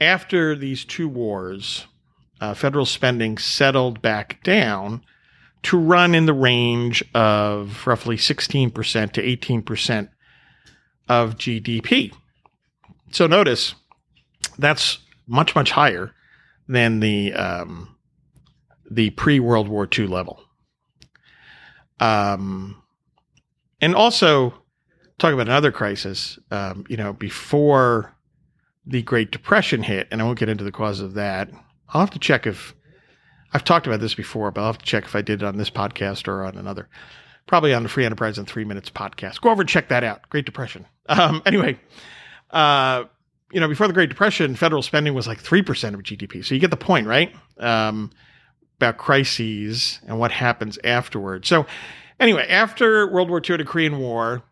after 0.00 0.56
these 0.56 0.84
two 0.84 1.08
wars, 1.08 1.86
uh, 2.40 2.54
federal 2.54 2.86
spending 2.86 3.38
settled 3.38 4.00
back 4.00 4.42
down 4.42 5.02
to 5.62 5.78
run 5.78 6.14
in 6.14 6.26
the 6.26 6.32
range 6.32 7.04
of 7.14 7.86
roughly 7.86 8.16
16% 8.16 9.12
to 9.12 9.22
18% 9.22 10.08
of 11.08 11.36
GDP. 11.36 12.14
So 13.10 13.26
notice 13.26 13.74
that's 14.58 14.98
much, 15.30 15.54
much 15.54 15.70
higher 15.70 16.12
than 16.68 17.00
the, 17.00 17.32
um, 17.32 17.96
the 18.90 19.10
pre 19.10 19.40
World 19.40 19.68
War 19.68 19.88
II 19.96 20.06
level. 20.06 20.42
Um, 22.00 22.82
and 23.80 23.94
also, 23.94 24.54
talk 25.18 25.32
about 25.32 25.46
another 25.46 25.70
crisis, 25.70 26.38
um, 26.50 26.84
you 26.88 26.96
know, 26.96 27.12
before 27.12 28.14
the 28.86 29.02
Great 29.02 29.30
Depression 29.30 29.82
hit, 29.82 30.08
and 30.10 30.20
I 30.20 30.24
won't 30.24 30.38
get 30.38 30.48
into 30.48 30.64
the 30.64 30.72
cause 30.72 31.00
of 31.00 31.14
that. 31.14 31.50
I'll 31.90 32.00
have 32.00 32.10
to 32.10 32.18
check 32.18 32.46
if 32.46 32.74
I've 33.52 33.64
talked 33.64 33.86
about 33.86 34.00
this 34.00 34.14
before, 34.14 34.50
but 34.50 34.60
I'll 34.60 34.68
have 34.68 34.78
to 34.78 34.84
check 34.84 35.04
if 35.04 35.14
I 35.14 35.22
did 35.22 35.42
it 35.42 35.46
on 35.46 35.56
this 35.56 35.70
podcast 35.70 36.26
or 36.28 36.44
on 36.44 36.56
another. 36.56 36.88
Probably 37.46 37.74
on 37.74 37.82
the 37.82 37.88
Free 37.88 38.04
Enterprise 38.04 38.38
in 38.38 38.46
Three 38.46 38.64
Minutes 38.64 38.90
podcast. 38.90 39.40
Go 39.40 39.50
over 39.50 39.62
and 39.62 39.68
check 39.68 39.88
that 39.88 40.04
out. 40.04 40.28
Great 40.30 40.46
Depression. 40.46 40.86
Um, 41.08 41.42
anyway, 41.44 41.78
uh, 42.50 43.04
you 43.52 43.60
know, 43.60 43.68
before 43.68 43.86
the 43.86 43.92
Great 43.92 44.08
Depression, 44.08 44.54
federal 44.54 44.82
spending 44.82 45.14
was 45.14 45.26
like 45.26 45.42
3% 45.42 45.94
of 45.94 46.02
GDP. 46.02 46.44
So 46.44 46.54
you 46.54 46.60
get 46.60 46.70
the 46.70 46.76
point, 46.76 47.06
right? 47.06 47.34
Um, 47.58 48.10
about 48.76 48.96
crises 48.96 50.00
and 50.06 50.18
what 50.18 50.30
happens 50.30 50.78
afterwards. 50.84 51.48
So, 51.48 51.66
anyway, 52.18 52.46
after 52.48 53.10
World 53.10 53.28
War 53.28 53.38
II, 53.38 53.54
and 53.54 53.60
the 53.60 53.64
Korean 53.64 53.98
War, 53.98 54.42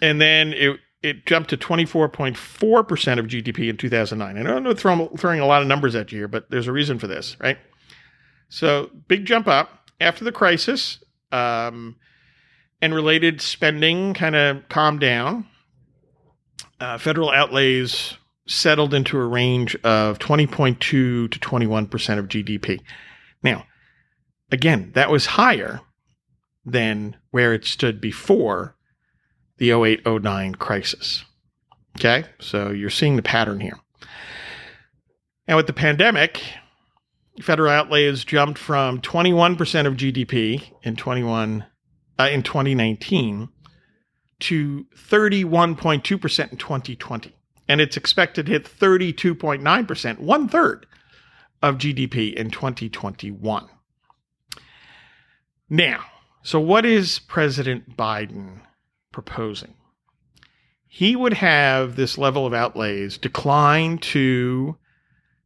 And 0.00 0.20
then 0.20 0.52
it, 0.52 0.78
it 1.02 1.26
jumped 1.26 1.50
to 1.50 1.56
24.4% 1.56 3.18
of 3.18 3.26
GDP 3.26 3.68
in 3.68 3.76
2009. 3.76 4.36
I 4.36 4.42
don't 4.42 4.62
know 4.62 4.70
I'm 4.70 4.76
throwing, 4.76 5.16
throwing 5.16 5.40
a 5.40 5.46
lot 5.46 5.62
of 5.62 5.68
numbers 5.68 5.94
at 5.94 6.10
you 6.10 6.18
here, 6.18 6.28
but 6.28 6.50
there's 6.50 6.66
a 6.66 6.72
reason 6.72 6.98
for 6.98 7.06
this, 7.06 7.36
right? 7.40 7.58
So, 8.48 8.90
big 9.06 9.26
jump 9.26 9.46
up 9.46 9.90
after 10.00 10.24
the 10.24 10.32
crisis, 10.32 11.02
um, 11.32 11.96
and 12.80 12.94
related 12.94 13.40
spending 13.40 14.14
kind 14.14 14.36
of 14.36 14.68
calmed 14.68 15.00
down. 15.00 15.46
Uh, 16.80 16.96
federal 16.96 17.30
outlays 17.30 18.16
settled 18.46 18.94
into 18.94 19.18
a 19.18 19.26
range 19.26 19.74
of 19.76 20.18
20.2 20.18 20.78
to 20.78 21.28
21% 21.28 22.18
of 22.18 22.28
GDP. 22.28 22.80
Now, 23.42 23.66
again, 24.50 24.92
that 24.94 25.10
was 25.10 25.26
higher 25.26 25.80
than 26.64 27.16
where 27.30 27.52
it 27.52 27.64
stood 27.64 28.00
before 28.00 28.76
the 29.58 29.70
08 29.70 30.06
09 30.06 30.54
crisis. 30.54 31.24
Okay, 31.98 32.24
so 32.40 32.70
you're 32.70 32.90
seeing 32.90 33.16
the 33.16 33.22
pattern 33.22 33.60
here. 33.60 33.78
And 35.46 35.56
with 35.56 35.66
the 35.66 35.72
pandemic, 35.72 36.40
federal 37.42 37.70
outlays 37.70 38.24
jumped 38.24 38.58
from 38.58 39.00
21% 39.00 39.86
of 39.86 39.94
GDP 39.94 40.62
in 40.82 40.96
21 40.96 41.64
uh, 42.18 42.28
in 42.30 42.42
2019 42.42 43.48
to 44.40 44.86
31.2% 44.94 46.52
in 46.52 46.58
2020 46.58 47.34
and 47.68 47.80
it's 47.80 47.96
expected 47.96 48.46
to 48.46 48.52
hit 48.52 48.64
32.9%, 48.64 50.18
one 50.18 50.48
third 50.48 50.86
of 51.62 51.76
GDP 51.76 52.32
in 52.34 52.50
2021. 52.50 53.68
Now, 55.68 56.04
so 56.42 56.58
what 56.58 56.86
is 56.86 57.18
President 57.18 57.96
Biden 57.96 58.62
proposing? 59.12 59.74
He 60.86 61.14
would 61.14 61.34
have 61.34 61.96
this 61.96 62.16
level 62.18 62.46
of 62.46 62.54
outlays 62.54 63.18
decline 63.18 63.98
to 63.98 64.76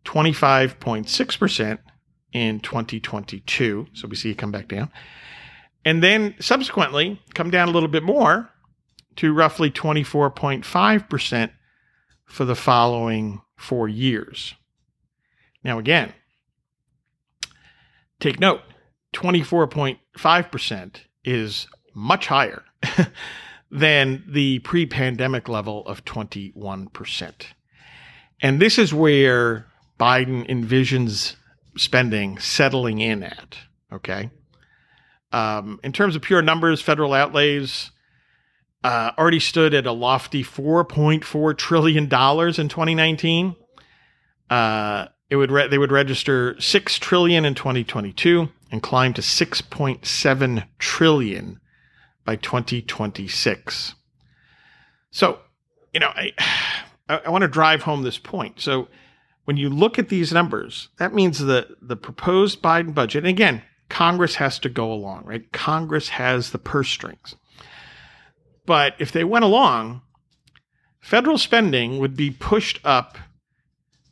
25.6% 0.05 1.79
in 2.33 2.61
2022. 2.61 3.87
So 3.93 4.09
we 4.09 4.17
see 4.17 4.31
it 4.31 4.39
come 4.39 4.53
back 4.53 4.69
down. 4.69 4.91
And 5.85 6.03
then 6.03 6.35
subsequently 6.41 7.21
come 7.35 7.51
down 7.51 7.69
a 7.69 7.73
little 7.73 7.89
bit 7.89 8.03
more 8.03 8.51
to 9.17 9.33
roughly 9.33 9.71
24.5% 9.71 11.51
for 12.25 12.45
the 12.45 12.55
following 12.55 13.43
four 13.57 13.89
years. 13.89 14.55
Now, 15.65 15.79
again, 15.79 16.13
take 18.21 18.41
note 18.41 18.63
24.5% 19.13 20.97
is 21.25 21.67
much 21.95 22.27
higher 22.27 22.65
than 23.73 24.23
the 24.29 24.59
pre 24.61 24.85
pandemic 24.85 25.49
level 25.49 25.85
of 25.87 26.05
21%. 26.05 27.33
And 28.43 28.61
this 28.61 28.79
is 28.79 28.93
where 28.93 29.67
Biden 29.99 30.49
envisions 30.49 31.37
spending 31.77 32.39
settling 32.39 33.01
in 33.01 33.23
at. 33.23 33.57
Okay. 33.91 34.31
Um, 35.33 35.81
in 35.83 35.93
terms 35.93 36.15
of 36.15 36.21
pure 36.21 36.43
numbers, 36.43 36.83
federal 36.83 37.15
outlays 37.15 37.91
uh, 38.85 39.13
already 39.17 39.41
stood 39.41 39.73
at 39.73 39.87
a 39.87 39.93
lofty 39.93 40.45
4.4 40.45 41.57
trillion 41.57 42.09
dollars 42.09 42.59
in 42.59 42.69
2019. 42.69 43.57
Uh, 44.51 45.07
it 45.31 45.37
would 45.37 45.51
re- 45.51 45.69
they 45.69 45.79
would 45.79 45.93
register 45.93 46.61
six 46.61 46.99
trillion 46.99 47.47
in 47.47 47.55
2022 47.55 48.51
and 48.71 48.83
climb 48.83 49.15
to 49.15 49.23
6.7 49.23 50.65
trillion 50.79 51.61
by 52.25 52.37
2026. 52.37 53.95
So, 55.11 55.41
you 55.93 56.01
know, 56.01 56.09
I 56.09 56.33
I, 57.09 57.29
want 57.29 57.43
to 57.43 57.49
drive 57.49 57.83
home 57.83 58.03
this 58.03 58.19
point. 58.19 58.61
So, 58.61 58.89
when 59.45 59.57
you 59.57 59.69
look 59.69 59.99
at 59.99 60.09
these 60.09 60.33
numbers, 60.33 60.89
that 60.99 61.15
means 61.15 61.39
the 61.39 61.77
the 61.83 61.97
proposed 61.97 62.63
Biden 62.63 62.95
budget. 62.95 63.25
And 63.25 63.29
again, 63.29 63.63
Congress 63.89 64.37
has 64.37 64.59
to 64.61 64.69
go 64.69 64.93
along, 64.93 65.25
right? 65.25 65.51
Congress 65.53 66.11
has 66.11 66.51
the 66.51 66.59
purse 66.59 66.89
strings 66.89 67.35
But 68.65 68.95
if 68.99 69.13
they 69.13 69.25
went 69.25 69.45
along, 69.45 70.03
federal 71.01 71.37
spending 71.37 71.99
would 71.99 72.17
be 72.17 72.31
pushed 72.31 72.81
up 72.85 73.19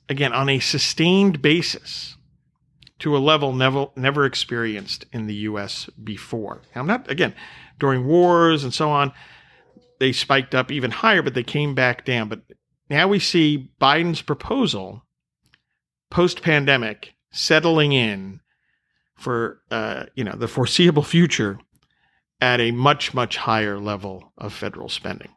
again 0.08 0.32
on 0.34 0.50
a 0.50 0.58
sustained 0.58 1.40
basis 1.40 2.16
to 2.98 3.16
a 3.16 3.18
level 3.18 3.54
never 3.54 3.86
never 3.96 4.26
experienced 4.26 5.06
in 5.12 5.26
the 5.26 5.34
US 5.48 5.88
before. 6.04 6.60
Now, 6.74 6.82
I'm 6.82 6.86
not 6.86 7.10
again 7.10 7.34
during 7.80 8.06
wars 8.06 8.62
and 8.62 8.72
so 8.72 8.90
on 8.90 9.12
they 9.99 10.12
spiked 10.12 10.54
up 10.54 10.70
even 10.70 10.90
higher 10.90 11.22
but 11.22 11.34
they 11.34 11.42
came 11.42 11.75
back 11.75 12.04
down 12.04 12.28
but 12.28 12.40
now 12.88 13.06
we 13.08 13.18
see 13.18 13.70
Biden's 13.80 14.22
proposal 14.22 15.04
post 16.10 16.42
pandemic 16.42 17.14
settling 17.32 17.92
in 17.92 18.40
for 19.16 19.60
uh, 19.70 20.06
you 20.14 20.25
know 20.25 20.34
the 20.34 20.49
foreseeable 20.49 21.02
future 21.02 21.58
at 22.40 22.60
a 22.60 22.70
much 22.70 23.12
much 23.14 23.37
higher 23.37 23.78
level 23.78 24.32
of 24.38 24.52
federal 24.52 24.88
spending 24.88 25.30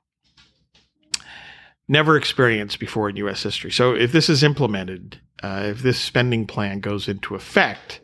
never 1.87 2.15
experienced 2.15 2.79
before 2.79 3.09
in 3.09 3.15
US 3.17 3.43
history. 3.43 3.71
So 3.71 3.93
if 3.93 4.11
this 4.11 4.29
is 4.29 4.43
implemented, 4.43 5.19
uh, 5.41 5.63
if 5.65 5.81
this 5.81 5.99
spending 5.99 6.47
plan 6.47 6.79
goes 6.79 7.07
into 7.07 7.35
effect, 7.35 8.01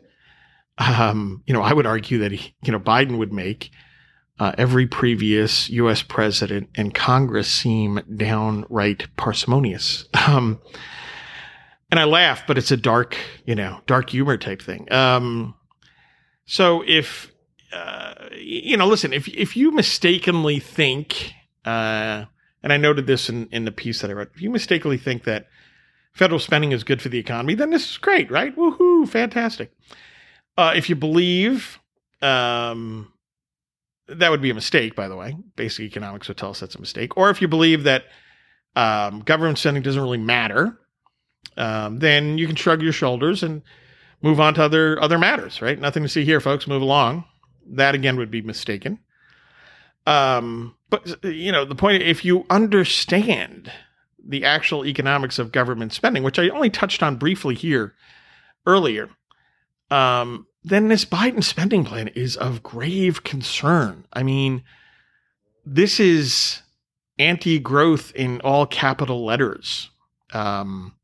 um, 0.78 1.42
you 1.46 1.54
know, 1.54 1.62
I 1.62 1.72
would 1.72 1.86
argue 1.86 2.18
that 2.18 2.32
he, 2.32 2.54
you 2.62 2.72
know 2.72 2.80
Biden 2.80 3.18
would 3.18 3.32
make 3.32 3.70
uh, 4.40 4.52
every 4.58 4.86
previous 4.86 5.70
U.S. 5.70 6.02
president 6.02 6.70
and 6.74 6.92
Congress 6.92 7.48
seem 7.48 8.00
downright 8.16 9.06
parsimonious. 9.16 10.06
Um, 10.26 10.60
and 11.92 11.98
I 11.98 12.04
laugh, 12.04 12.44
but 12.46 12.56
it's 12.56 12.70
a 12.70 12.76
dark, 12.76 13.16
you 13.44 13.56
know, 13.56 13.80
dark 13.88 14.10
humor 14.10 14.36
type 14.36 14.62
thing. 14.62 14.92
Um, 14.92 15.56
so 16.44 16.84
if 16.86 17.32
uh, 17.72 18.14
you 18.36 18.76
know, 18.76 18.86
listen, 18.86 19.12
if 19.12 19.26
if 19.26 19.56
you 19.56 19.72
mistakenly 19.72 20.60
think 20.60 21.32
uh, 21.64 22.26
and 22.62 22.72
I 22.72 22.76
noted 22.76 23.06
this 23.06 23.28
in, 23.28 23.48
in 23.50 23.64
the 23.64 23.72
piece 23.72 24.00
that 24.00 24.10
I 24.10 24.14
wrote. 24.14 24.30
If 24.34 24.42
you 24.42 24.50
mistakenly 24.50 24.98
think 24.98 25.24
that 25.24 25.46
federal 26.12 26.38
spending 26.38 26.72
is 26.72 26.84
good 26.84 27.00
for 27.00 27.08
the 27.08 27.18
economy, 27.18 27.54
then 27.54 27.70
this 27.70 27.90
is 27.90 27.98
great, 27.98 28.30
right? 28.30 28.54
Woohoo, 28.54 29.08
fantastic. 29.08 29.72
Uh, 30.56 30.72
if 30.76 30.88
you 30.88 30.96
believe, 30.96 31.78
um, 32.20 33.12
that 34.18 34.30
would 34.30 34.42
be 34.42 34.50
a 34.50 34.54
mistake, 34.54 34.94
by 34.94 35.08
the 35.08 35.16
way. 35.16 35.36
Basic 35.56 35.84
economics 35.84 36.28
would 36.28 36.36
tell 36.36 36.50
us 36.50 36.60
that's 36.60 36.74
a 36.74 36.80
mistake. 36.80 37.16
Or 37.16 37.30
if 37.30 37.40
you 37.40 37.48
believe 37.48 37.84
that 37.84 38.04
um, 38.76 39.20
government 39.20 39.58
spending 39.58 39.82
doesn't 39.82 40.02
really 40.02 40.18
matter, 40.18 40.78
um, 41.56 41.98
then 41.98 42.38
you 42.38 42.46
can 42.46 42.56
shrug 42.56 42.82
your 42.82 42.92
shoulders 42.92 43.42
and 43.42 43.62
move 44.22 44.40
on 44.40 44.54
to 44.54 44.62
other 44.62 45.00
other 45.02 45.18
matters, 45.18 45.62
right? 45.62 45.78
Nothing 45.78 46.02
to 46.02 46.08
see 46.08 46.24
here, 46.24 46.40
folks. 46.40 46.66
Move 46.66 46.82
along. 46.82 47.24
That 47.66 47.94
again 47.94 48.16
would 48.16 48.30
be 48.30 48.42
mistaken. 48.42 48.98
Um, 50.06 50.74
but 50.88 51.24
you 51.24 51.52
know, 51.52 51.64
the 51.64 51.74
point 51.74 52.02
if 52.02 52.24
you 52.24 52.44
understand 52.50 53.70
the 54.22 54.44
actual 54.44 54.84
economics 54.84 55.38
of 55.38 55.52
government 55.52 55.92
spending, 55.92 56.22
which 56.22 56.38
I 56.38 56.48
only 56.50 56.70
touched 56.70 57.02
on 57.02 57.16
briefly 57.16 57.54
here 57.54 57.94
earlier, 58.66 59.08
um, 59.90 60.46
then 60.62 60.88
this 60.88 61.04
Biden 61.04 61.42
spending 61.42 61.84
plan 61.84 62.08
is 62.08 62.36
of 62.36 62.62
grave 62.62 63.24
concern. 63.24 64.06
I 64.12 64.22
mean, 64.22 64.62
this 65.64 65.98
is 65.98 66.62
anti-growth 67.18 68.12
in 68.14 68.40
all 68.42 68.66
capital 68.66 69.24
letters, 69.24 69.90
um, 70.32 70.94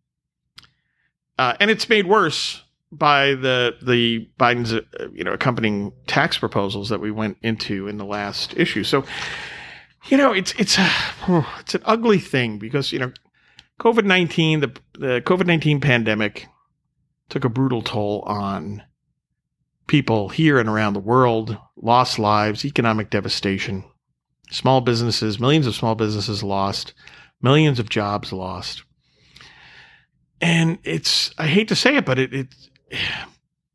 uh, 1.38 1.54
and 1.60 1.70
it's 1.70 1.88
made 1.88 2.06
worse 2.06 2.62
by 2.92 3.34
the 3.34 3.76
the 3.82 4.28
Biden's 4.38 4.72
uh, 4.72 5.08
you 5.12 5.24
know 5.24 5.32
accompanying 5.32 5.92
tax 6.06 6.38
proposals 6.38 6.88
that 6.88 7.00
we 7.00 7.10
went 7.10 7.38
into 7.42 7.88
in 7.88 7.96
the 7.96 8.04
last 8.04 8.54
issue. 8.56 8.84
So, 8.84 9.04
you 10.08 10.16
know, 10.16 10.32
it's 10.32 10.52
it's 10.58 10.78
a 10.78 10.90
it's 11.60 11.74
an 11.74 11.82
ugly 11.84 12.18
thing 12.18 12.58
because 12.58 12.92
you 12.92 12.98
know, 12.98 13.12
COVID 13.80 14.04
nineteen 14.04 14.60
the 14.60 14.72
the 14.98 15.22
COVID 15.24 15.46
nineteen 15.46 15.80
pandemic 15.80 16.46
took 17.28 17.44
a 17.44 17.48
brutal 17.48 17.82
toll 17.82 18.22
on 18.26 18.82
people 19.86 20.28
here 20.28 20.58
and 20.58 20.68
around 20.68 20.94
the 20.94 21.00
world, 21.00 21.56
lost 21.76 22.18
lives, 22.18 22.64
economic 22.64 23.10
devastation, 23.10 23.84
small 24.50 24.80
businesses, 24.80 25.40
millions 25.40 25.66
of 25.66 25.74
small 25.74 25.94
businesses 25.94 26.42
lost, 26.42 26.92
millions 27.40 27.78
of 27.78 27.88
jobs 27.88 28.32
lost. 28.32 28.82
And 30.40 30.78
it's 30.84 31.32
I 31.38 31.46
hate 31.46 31.68
to 31.68 31.76
say 31.76 31.96
it, 31.96 32.04
but 32.04 32.18
it, 32.18 32.32
it 32.32 32.54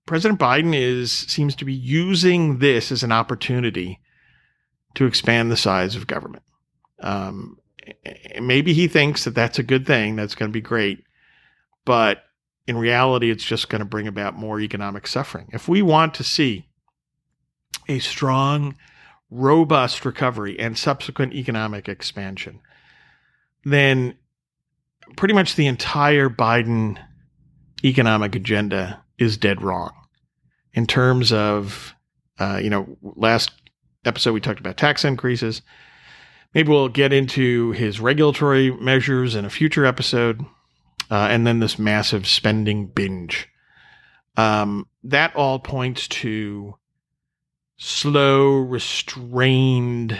President 0.05 0.39
Biden 0.39 0.75
is 0.75 1.11
seems 1.11 1.55
to 1.55 1.65
be 1.65 1.73
using 1.73 2.57
this 2.57 2.91
as 2.91 3.03
an 3.03 3.11
opportunity 3.11 3.99
to 4.95 5.05
expand 5.05 5.49
the 5.49 5.57
size 5.57 5.95
of 5.95 6.07
government. 6.07 6.43
Um, 6.99 7.57
maybe 8.41 8.73
he 8.73 8.87
thinks 8.87 9.23
that 9.23 9.35
that's 9.35 9.57
a 9.57 9.63
good 9.63 9.87
thing. 9.87 10.17
That's 10.17 10.35
going 10.35 10.49
to 10.49 10.53
be 10.53 10.61
great, 10.61 11.05
but 11.85 12.23
in 12.67 12.77
reality, 12.77 13.31
it's 13.31 13.43
just 13.43 13.69
going 13.69 13.79
to 13.79 13.85
bring 13.85 14.07
about 14.07 14.35
more 14.35 14.59
economic 14.59 15.07
suffering. 15.07 15.49
If 15.51 15.67
we 15.67 15.81
want 15.81 16.13
to 16.15 16.23
see 16.23 16.67
a 17.87 17.99
strong, 17.99 18.75
robust 19.29 20.05
recovery 20.05 20.59
and 20.59 20.77
subsequent 20.77 21.33
economic 21.33 21.89
expansion, 21.89 22.59
then 23.63 24.15
pretty 25.15 25.33
much 25.33 25.55
the 25.55 25.67
entire 25.67 26.29
Biden 26.29 26.97
economic 27.83 28.35
agenda 28.35 29.03
is 29.17 29.37
dead 29.37 29.61
wrong 29.61 29.91
in 30.73 30.85
terms 30.85 31.31
of, 31.31 31.95
uh, 32.39 32.59
you 32.61 32.69
know, 32.69 32.97
last 33.01 33.51
episode 34.05 34.33
we 34.33 34.41
talked 34.41 34.59
about 34.59 34.77
tax 34.77 35.03
increases. 35.03 35.61
Maybe 36.53 36.69
we'll 36.69 36.89
get 36.89 37.13
into 37.13 37.71
his 37.71 37.99
regulatory 37.99 38.71
measures 38.71 39.35
in 39.35 39.45
a 39.45 39.49
future 39.49 39.85
episode, 39.85 40.45
uh, 41.11 41.27
and 41.29 41.45
then 41.45 41.59
this 41.59 41.77
massive 41.77 42.25
spending 42.25 42.87
binge. 42.87 43.47
Um, 44.37 44.87
that 45.03 45.35
all 45.35 45.59
points 45.59 46.07
to 46.07 46.75
slow, 47.77 48.53
restrained, 48.55 50.19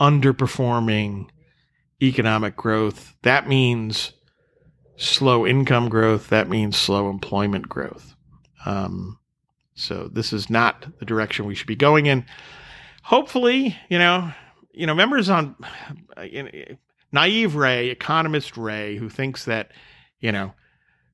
underperforming 0.00 1.28
economic 2.02 2.54
growth. 2.56 3.14
That 3.22 3.48
means 3.48 4.12
slow 4.96 5.46
income 5.46 5.88
growth, 5.88 6.28
that 6.28 6.48
means 6.48 6.76
slow 6.76 7.08
employment 7.10 7.68
growth. 7.68 8.14
Um, 8.64 9.18
so 9.74 10.08
this 10.12 10.32
is 10.32 10.50
not 10.50 10.98
the 10.98 11.04
direction 11.04 11.46
we 11.46 11.54
should 11.54 11.66
be 11.66 11.76
going 11.76 12.06
in. 12.06 12.24
Hopefully, 13.02 13.76
you 13.88 13.98
know, 13.98 14.32
you 14.72 14.86
know, 14.86 14.94
members 14.94 15.30
on 15.30 15.54
you 16.24 16.42
know, 16.42 16.50
naive 17.12 17.54
Ray, 17.54 17.88
economist 17.88 18.56
Ray, 18.56 18.96
who 18.96 19.08
thinks 19.08 19.44
that, 19.44 19.70
you 20.20 20.32
know, 20.32 20.52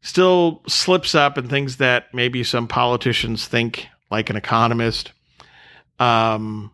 still 0.01 0.63
slips 0.67 1.15
up 1.15 1.37
and 1.37 1.49
things 1.49 1.77
that 1.77 2.13
maybe 2.13 2.45
some 2.45 2.69
politicians 2.69 3.47
think 3.47 3.89
like 4.11 4.31
an 4.31 4.37
economist. 4.37 5.13
Um, 5.99 6.73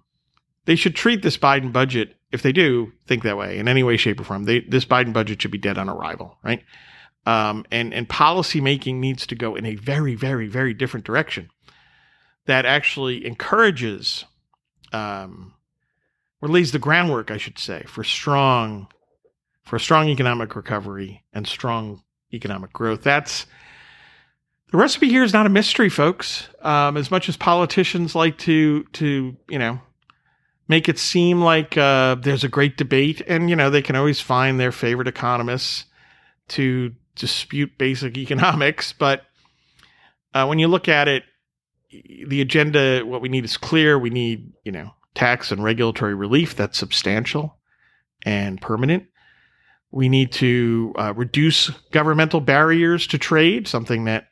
they 0.65 0.77
should 0.77 0.95
treat 0.95 1.23
this 1.23 1.39
Biden 1.39 1.73
budget, 1.73 2.17
if 2.33 2.43
they 2.43 2.53
do 2.53 2.93
think 3.07 3.23
that 3.23 3.39
way 3.39 3.59
in 3.59 3.69
any 3.69 3.83
way, 3.83 3.97
shape, 3.97 4.21
or 4.21 4.25
form. 4.25 4.45
They, 4.45 4.61
this 4.61 4.85
Biden 4.85 5.13
budget 5.13 5.41
should 5.41 5.51
be 5.51 5.59
dead 5.59 5.79
on 5.79 5.89
arrival, 5.89 6.37
right? 6.43 6.63
Um, 7.27 7.65
and 7.71 7.93
and 7.93 8.09
policy 8.09 8.61
making 8.61 9.01
needs 9.01 9.27
to 9.27 9.35
go 9.35 9.55
in 9.55 9.67
a 9.67 9.75
very, 9.75 10.15
very, 10.15 10.47
very 10.47 10.73
different 10.73 11.05
direction 11.05 11.51
that 12.47 12.65
actually 12.65 13.27
encourages 13.27 14.25
um, 14.93 15.55
or 16.41 16.49
lays 16.49 16.73
the 16.73 16.79
groundwork, 16.79 17.31
I 17.31 17.37
should 17.37 17.59
say, 17.59 17.85
for 17.87 18.03
strong 18.03 18.89
for 19.65 19.77
a 19.77 19.81
strong 19.81 20.09
economic 20.09 20.57
recovery 20.57 21.25
and 21.35 21.47
strong 21.47 22.03
economic 22.33 22.73
growth. 22.73 23.03
That's 23.03 23.47
the 24.71 24.77
recipe 24.77 25.09
here 25.09 25.23
is 25.23 25.33
not 25.33 25.47
a 25.47 25.51
mystery, 25.51 25.89
folks. 25.89 26.49
Um, 26.63 26.97
as 26.97 27.11
much 27.11 27.29
as 27.29 27.37
politicians 27.37 28.15
like 28.15 28.39
to 28.39 28.85
to 28.85 29.37
you 29.49 29.59
know 29.59 29.81
make 30.69 30.89
it 30.89 30.99
seem 30.99 31.41
like 31.41 31.77
uh, 31.77 32.17
there's 32.17 32.45
a 32.45 32.49
great 32.49 32.77
debate, 32.77 33.23
and 33.27 33.49
you 33.49 33.57
know 33.57 33.71
they 33.71 33.83
can 33.83 33.97
always 33.97 34.21
find 34.21 34.61
their 34.61 34.73
favorite 34.73 35.09
economists 35.09 35.87
to 36.49 36.95
dispute 37.17 37.79
basic 37.79 38.17
economics, 38.19 38.93
but 38.93 39.23
uh, 40.35 40.47
when 40.47 40.59
you 40.59 40.69
look 40.69 40.89
at 40.89 41.09
it, 41.09 41.25
the 41.91 42.41
agenda, 42.41 43.03
what 43.05 43.23
we 43.23 43.29
need 43.29 43.45
is 43.45 43.57
clear. 43.57 43.99
We 43.99 44.11
need, 44.11 44.53
you 44.65 44.73
know, 44.73 44.95
tax 45.15 45.51
and 45.51 45.65
regulatory 45.65 46.15
relief 46.15 46.55
that's 46.55 46.79
substantial 46.79 47.57
and 48.25 48.61
permanent. 48.61 49.07
We 49.91 50.09
need 50.09 50.33
to 50.33 50.93
uh, 50.99 51.15
reduce 51.15 51.71
governmental 51.93 52.41
barriers 52.41 53.07
to 53.09 53.19
trade, 53.19 53.67
something 53.67 54.05
that 54.05 54.29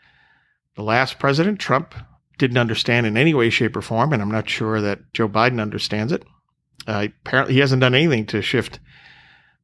the 0.74 0.82
last 0.82 1.18
president, 1.18 1.58
Trump, 1.58 1.94
didn't 2.38 2.58
understand 2.58 3.06
in 3.06 3.16
any 3.16 3.32
way, 3.32 3.48
shape, 3.48 3.76
or 3.76 3.82
form. 3.82 4.12
And 4.12 4.20
I'm 4.20 4.30
not 4.30 4.48
sure 4.48 4.80
that 4.80 5.12
Joe 5.14 5.28
Biden 5.28 5.60
understands 5.60 6.12
it. 6.12 6.24
Uh, 6.86 7.08
apparently, 7.24 7.54
he 7.54 7.60
hasn't 7.60 7.80
done 7.80 7.94
anything 7.94 8.26
to 8.26 8.42
shift 8.42 8.78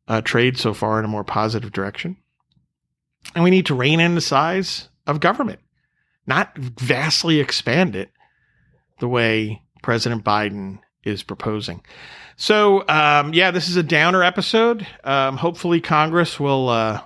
uh, 0.08 0.22
trade 0.22 0.58
so 0.58 0.72
far 0.74 0.98
in 0.98 1.04
a 1.04 1.08
more 1.08 1.24
positive 1.24 1.72
direction. 1.72 2.16
And 3.34 3.44
we 3.44 3.50
need 3.50 3.66
to 3.66 3.74
rein 3.74 4.00
in 4.00 4.14
the 4.14 4.20
size 4.20 4.88
of 5.06 5.20
government, 5.20 5.60
not 6.26 6.56
vastly 6.56 7.38
expand 7.38 7.94
it 7.94 8.10
the 8.98 9.08
way 9.08 9.62
President 9.82 10.24
Biden 10.24 10.78
is 11.04 11.22
proposing. 11.22 11.82
So, 12.36 12.86
um, 12.88 13.34
yeah, 13.34 13.50
this 13.50 13.68
is 13.68 13.76
a 13.76 13.82
downer 13.82 14.22
episode. 14.22 14.86
Um, 15.04 15.36
hopefully, 15.36 15.80
Congress 15.80 16.40
will 16.40 16.68
uh, 16.68 17.00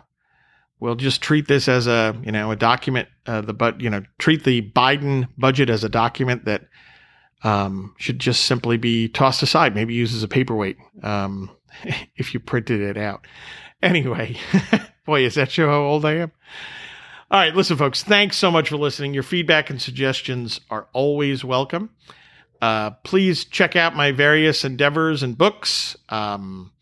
will 0.81 0.95
just 0.95 1.23
treat 1.23 1.49
this 1.49 1.69
as 1.69 1.87
a 1.87 2.17
you 2.23 2.33
know 2.33 2.51
a 2.51 2.57
document. 2.57 3.09
Uh, 3.27 3.41
the 3.41 3.53
but 3.53 3.81
you 3.81 3.91
know 3.91 4.03
treat 4.19 4.45
the 4.45 4.63
Biden 4.71 5.29
budget 5.37 5.71
as 5.71 5.85
a 5.85 5.89
document 5.89 6.45
that 6.45 6.69
um, 7.43 7.95
should 7.99 8.19
just 8.19 8.45
simply 8.45 8.77
be 8.77 9.09
tossed 9.09 9.43
aside. 9.43 9.75
Maybe 9.75 9.95
used 9.95 10.15
as 10.15 10.23
a 10.23 10.29
paperweight 10.29 10.79
um, 11.03 11.51
if 12.17 12.35
you 12.35 12.41
printed 12.41 12.81
it 12.81 12.97
out. 12.97 13.27
Anyway, 13.83 14.37
boy, 15.07 15.25
is 15.25 15.35
that 15.35 15.51
show 15.51 15.69
how 15.69 15.81
old 15.81 16.05
I 16.05 16.15
am? 16.15 16.33
All 17.29 17.41
right, 17.41 17.55
listen, 17.55 17.77
folks, 17.77 18.05
thanks 18.05 18.37
so 18.37 18.53
much 18.53 18.69
for 18.69 18.77
listening. 18.77 19.13
Your 19.13 19.25
feedback 19.25 19.69
and 19.69 19.83
suggestions 19.83 20.61
are 20.71 20.87
always 20.93 21.45
welcome. 21.45 21.91
Uh, 22.61 22.91
please 23.05 23.45
check 23.45 23.77
out 23.77 23.97
my 23.97 24.13
various 24.13 24.65
endeavors 24.65 25.23
and 25.23 25.37
books, 25.37 25.97
um, 26.09 26.73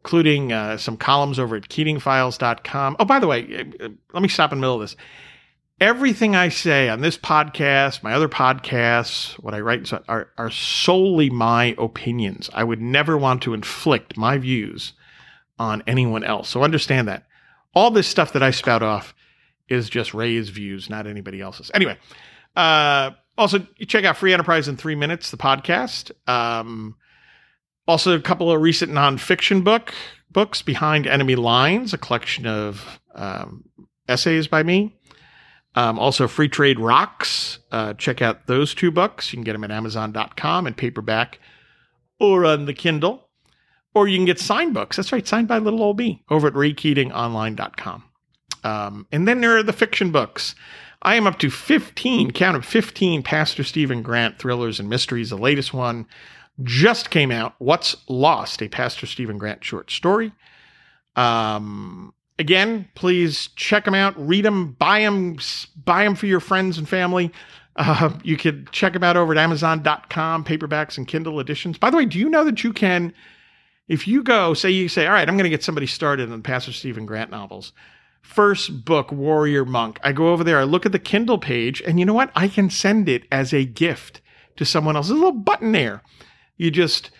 including 0.00 0.52
uh, 0.52 0.76
some 0.76 0.96
columns 0.96 1.38
over 1.38 1.56
at 1.56 1.68
keatingfiles.com. 1.68 2.96
Oh, 2.98 3.04
by 3.04 3.18
the 3.18 3.26
way, 3.26 3.72
uh, 3.80 3.88
let 4.12 4.22
me 4.22 4.28
stop 4.28 4.52
in 4.52 4.58
the 4.58 4.60
middle 4.60 4.76
of 4.76 4.80
this. 4.80 4.96
Everything 5.78 6.34
I 6.34 6.48
say 6.48 6.88
on 6.88 7.02
this 7.02 7.18
podcast, 7.18 8.02
my 8.02 8.14
other 8.14 8.28
podcasts, 8.28 9.32
what 9.34 9.52
I 9.52 9.60
write 9.60 9.92
are, 10.08 10.30
are 10.38 10.50
solely 10.50 11.28
my 11.28 11.74
opinions. 11.76 12.48
I 12.54 12.64
would 12.64 12.80
never 12.80 13.18
want 13.18 13.42
to 13.42 13.52
inflict 13.52 14.16
my 14.16 14.38
views 14.38 14.94
on 15.58 15.82
anyone 15.86 16.24
else. 16.24 16.48
So 16.48 16.62
understand 16.62 17.08
that. 17.08 17.26
All 17.74 17.90
this 17.90 18.08
stuff 18.08 18.32
that 18.32 18.42
I 18.42 18.52
spout 18.52 18.82
off 18.82 19.14
is 19.68 19.90
just 19.90 20.14
Ray's 20.14 20.48
views, 20.48 20.88
not 20.88 21.06
anybody 21.06 21.40
else's. 21.40 21.70
Anyway, 21.74 21.98
uh, 22.54 23.10
also 23.38 23.66
you 23.76 23.86
check 23.86 24.04
out 24.04 24.16
Free 24.16 24.32
Enterprise 24.32 24.68
in 24.68 24.76
Three 24.76 24.94
Minutes, 24.94 25.30
the 25.30 25.36
podcast. 25.36 26.10
Um, 26.28 26.96
also, 27.88 28.16
a 28.16 28.20
couple 28.20 28.50
of 28.50 28.60
recent 28.60 28.92
nonfiction 28.92 29.62
book 29.62 29.94
books, 30.30 30.60
Behind 30.60 31.06
Enemy 31.06 31.36
Lines, 31.36 31.94
a 31.94 31.98
collection 31.98 32.46
of 32.46 33.00
um, 33.14 33.64
essays 34.08 34.48
by 34.48 34.62
me. 34.62 34.94
Um, 35.74 35.98
also, 35.98 36.26
Free 36.26 36.48
Trade 36.48 36.78
Rocks. 36.80 37.58
Uh, 37.70 37.94
check 37.94 38.22
out 38.22 38.46
those 38.46 38.74
two 38.74 38.90
books. 38.90 39.32
You 39.32 39.36
can 39.36 39.44
get 39.44 39.52
them 39.52 39.64
at 39.64 39.70
Amazon.com 39.70 40.66
and 40.66 40.76
paperback 40.76 41.38
or 42.18 42.44
on 42.44 42.64
the 42.66 42.74
Kindle. 42.74 43.28
Or 43.94 44.08
you 44.08 44.18
can 44.18 44.26
get 44.26 44.38
signed 44.38 44.74
books. 44.74 44.96
That's 44.96 45.12
right, 45.12 45.26
signed 45.26 45.48
by 45.48 45.58
little 45.58 45.82
old 45.82 45.98
me 45.98 46.22
over 46.28 46.48
at 46.48 46.54
RayKeatingOnline.com. 46.54 48.04
Um, 48.64 49.06
and 49.12 49.28
then 49.28 49.40
there 49.40 49.56
are 49.56 49.62
the 49.62 49.72
fiction 49.72 50.10
books. 50.10 50.54
I 51.02 51.14
am 51.16 51.26
up 51.26 51.38
to 51.40 51.50
15, 51.50 52.32
count 52.32 52.56
of 52.56 52.64
15 52.64 53.22
Pastor 53.22 53.64
Stephen 53.64 54.02
Grant 54.02 54.38
thrillers 54.38 54.80
and 54.80 54.88
mysteries. 54.88 55.30
The 55.30 55.36
latest 55.36 55.74
one 55.74 56.06
just 56.62 57.10
came 57.10 57.30
out 57.30 57.54
What's 57.58 57.96
Lost, 58.08 58.62
a 58.62 58.68
Pastor 58.68 59.06
Stephen 59.06 59.38
Grant 59.38 59.62
short 59.62 59.90
story. 59.90 60.32
Um, 61.14 62.14
again, 62.38 62.88
please 62.94 63.48
check 63.56 63.84
them 63.84 63.94
out, 63.94 64.14
read 64.16 64.44
them, 64.44 64.72
buy 64.72 65.00
them, 65.00 65.38
buy 65.84 66.04
them 66.04 66.14
for 66.14 66.26
your 66.26 66.40
friends 66.40 66.78
and 66.78 66.88
family. 66.88 67.30
Uh, 67.76 68.10
you 68.22 68.36
could 68.36 68.70
check 68.72 68.94
them 68.94 69.04
out 69.04 69.16
over 69.16 69.32
at 69.32 69.38
Amazon.com, 69.38 70.44
paperbacks 70.44 70.96
and 70.96 71.06
Kindle 71.06 71.40
editions. 71.40 71.78
By 71.78 71.90
the 71.90 71.96
way, 71.96 72.06
do 72.06 72.18
you 72.18 72.30
know 72.30 72.44
that 72.44 72.64
you 72.64 72.72
can, 72.72 73.12
if 73.86 74.08
you 74.08 74.22
go, 74.22 74.54
say 74.54 74.70
you 74.70 74.88
say, 74.88 75.06
all 75.06 75.12
right, 75.12 75.28
I'm 75.28 75.36
going 75.36 75.44
to 75.44 75.50
get 75.50 75.62
somebody 75.62 75.86
started 75.86 76.32
on 76.32 76.42
Pastor 76.42 76.72
Stephen 76.72 77.04
Grant 77.04 77.30
novels 77.30 77.72
first 78.26 78.84
book, 78.84 79.12
Warrior 79.12 79.64
Monk. 79.64 79.98
I 80.02 80.12
go 80.12 80.28
over 80.28 80.44
there, 80.44 80.58
I 80.58 80.64
look 80.64 80.84
at 80.84 80.92
the 80.92 80.98
Kindle 80.98 81.38
page, 81.38 81.80
and 81.86 81.98
you 81.98 82.04
know 82.04 82.12
what? 82.12 82.30
I 82.34 82.48
can 82.48 82.68
send 82.68 83.08
it 83.08 83.24
as 83.30 83.54
a 83.54 83.64
gift 83.64 84.20
to 84.56 84.64
someone 84.64 84.96
else. 84.96 85.08
There's 85.08 85.18
a 85.18 85.24
little 85.24 85.40
button 85.40 85.72
there. 85.72 86.02
You 86.56 86.70
just 86.70 87.10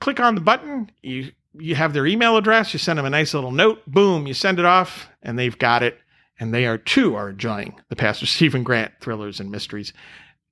click 0.00 0.20
on 0.20 0.34
the 0.34 0.40
button, 0.40 0.90
you 1.02 1.32
you 1.58 1.74
have 1.74 1.94
their 1.94 2.06
email 2.06 2.36
address, 2.36 2.74
you 2.74 2.78
send 2.78 2.98
them 2.98 3.06
a 3.06 3.10
nice 3.10 3.32
little 3.32 3.50
note, 3.50 3.80
boom, 3.86 4.26
you 4.26 4.34
send 4.34 4.58
it 4.58 4.66
off, 4.66 5.08
and 5.22 5.38
they've 5.38 5.58
got 5.58 5.82
it. 5.82 5.98
And 6.38 6.52
they 6.52 6.66
are 6.66 6.76
too 6.76 7.16
are 7.16 7.30
enjoying 7.30 7.80
the 7.88 7.96
Pastor 7.96 8.26
Stephen 8.26 8.62
Grant 8.62 8.92
thrillers 9.00 9.40
and 9.40 9.50
mysteries. 9.50 9.92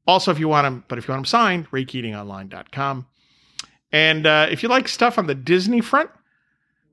Also, 0.07 0.31
if 0.31 0.39
you 0.39 0.49
want 0.49 0.65
them, 0.65 0.85
but 0.89 0.99
if 0.99 1.07
you 1.07 1.13
want 1.13 1.21
them 1.21 1.27
signed, 1.27 1.71
raykeatingonline.com. 1.71 3.07
And 3.93 4.27
uh, 4.27 4.49
if 4.51 4.63
you 4.63 4.69
like 4.69 4.89
stuff 4.89 5.19
on 5.19 5.27
the 5.27 5.35
Disney 5.35 5.81
front, 5.81 6.11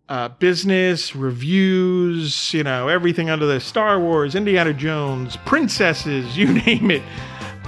uh, 0.10 0.30
business, 0.30 1.16
reviews, 1.16 2.52
you 2.54 2.64
know, 2.64 2.88
everything 2.88 3.30
under 3.30 3.46
the 3.46 3.60
Star 3.60 4.00
Wars, 4.00 4.34
Indiana 4.36 4.74
Jones, 4.74 5.38
princesses, 5.46 6.36
you 6.42 6.52
name 6.54 6.90
it. 6.92 7.04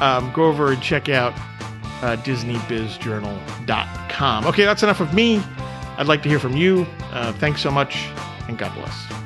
Um, 0.01 0.31
go 0.33 0.45
over 0.45 0.71
and 0.71 0.81
check 0.81 1.09
out 1.09 1.33
uh, 2.01 2.17
DisneyBizJournal.com. 2.17 4.45
Okay, 4.47 4.65
that's 4.65 4.81
enough 4.83 4.99
of 4.99 5.13
me. 5.13 5.41
I'd 5.97 6.07
like 6.07 6.23
to 6.23 6.29
hear 6.29 6.39
from 6.39 6.57
you. 6.57 6.87
Uh, 7.11 7.31
thanks 7.33 7.61
so 7.61 7.69
much, 7.71 8.07
and 8.47 8.57
God 8.57 8.73
bless. 8.73 9.22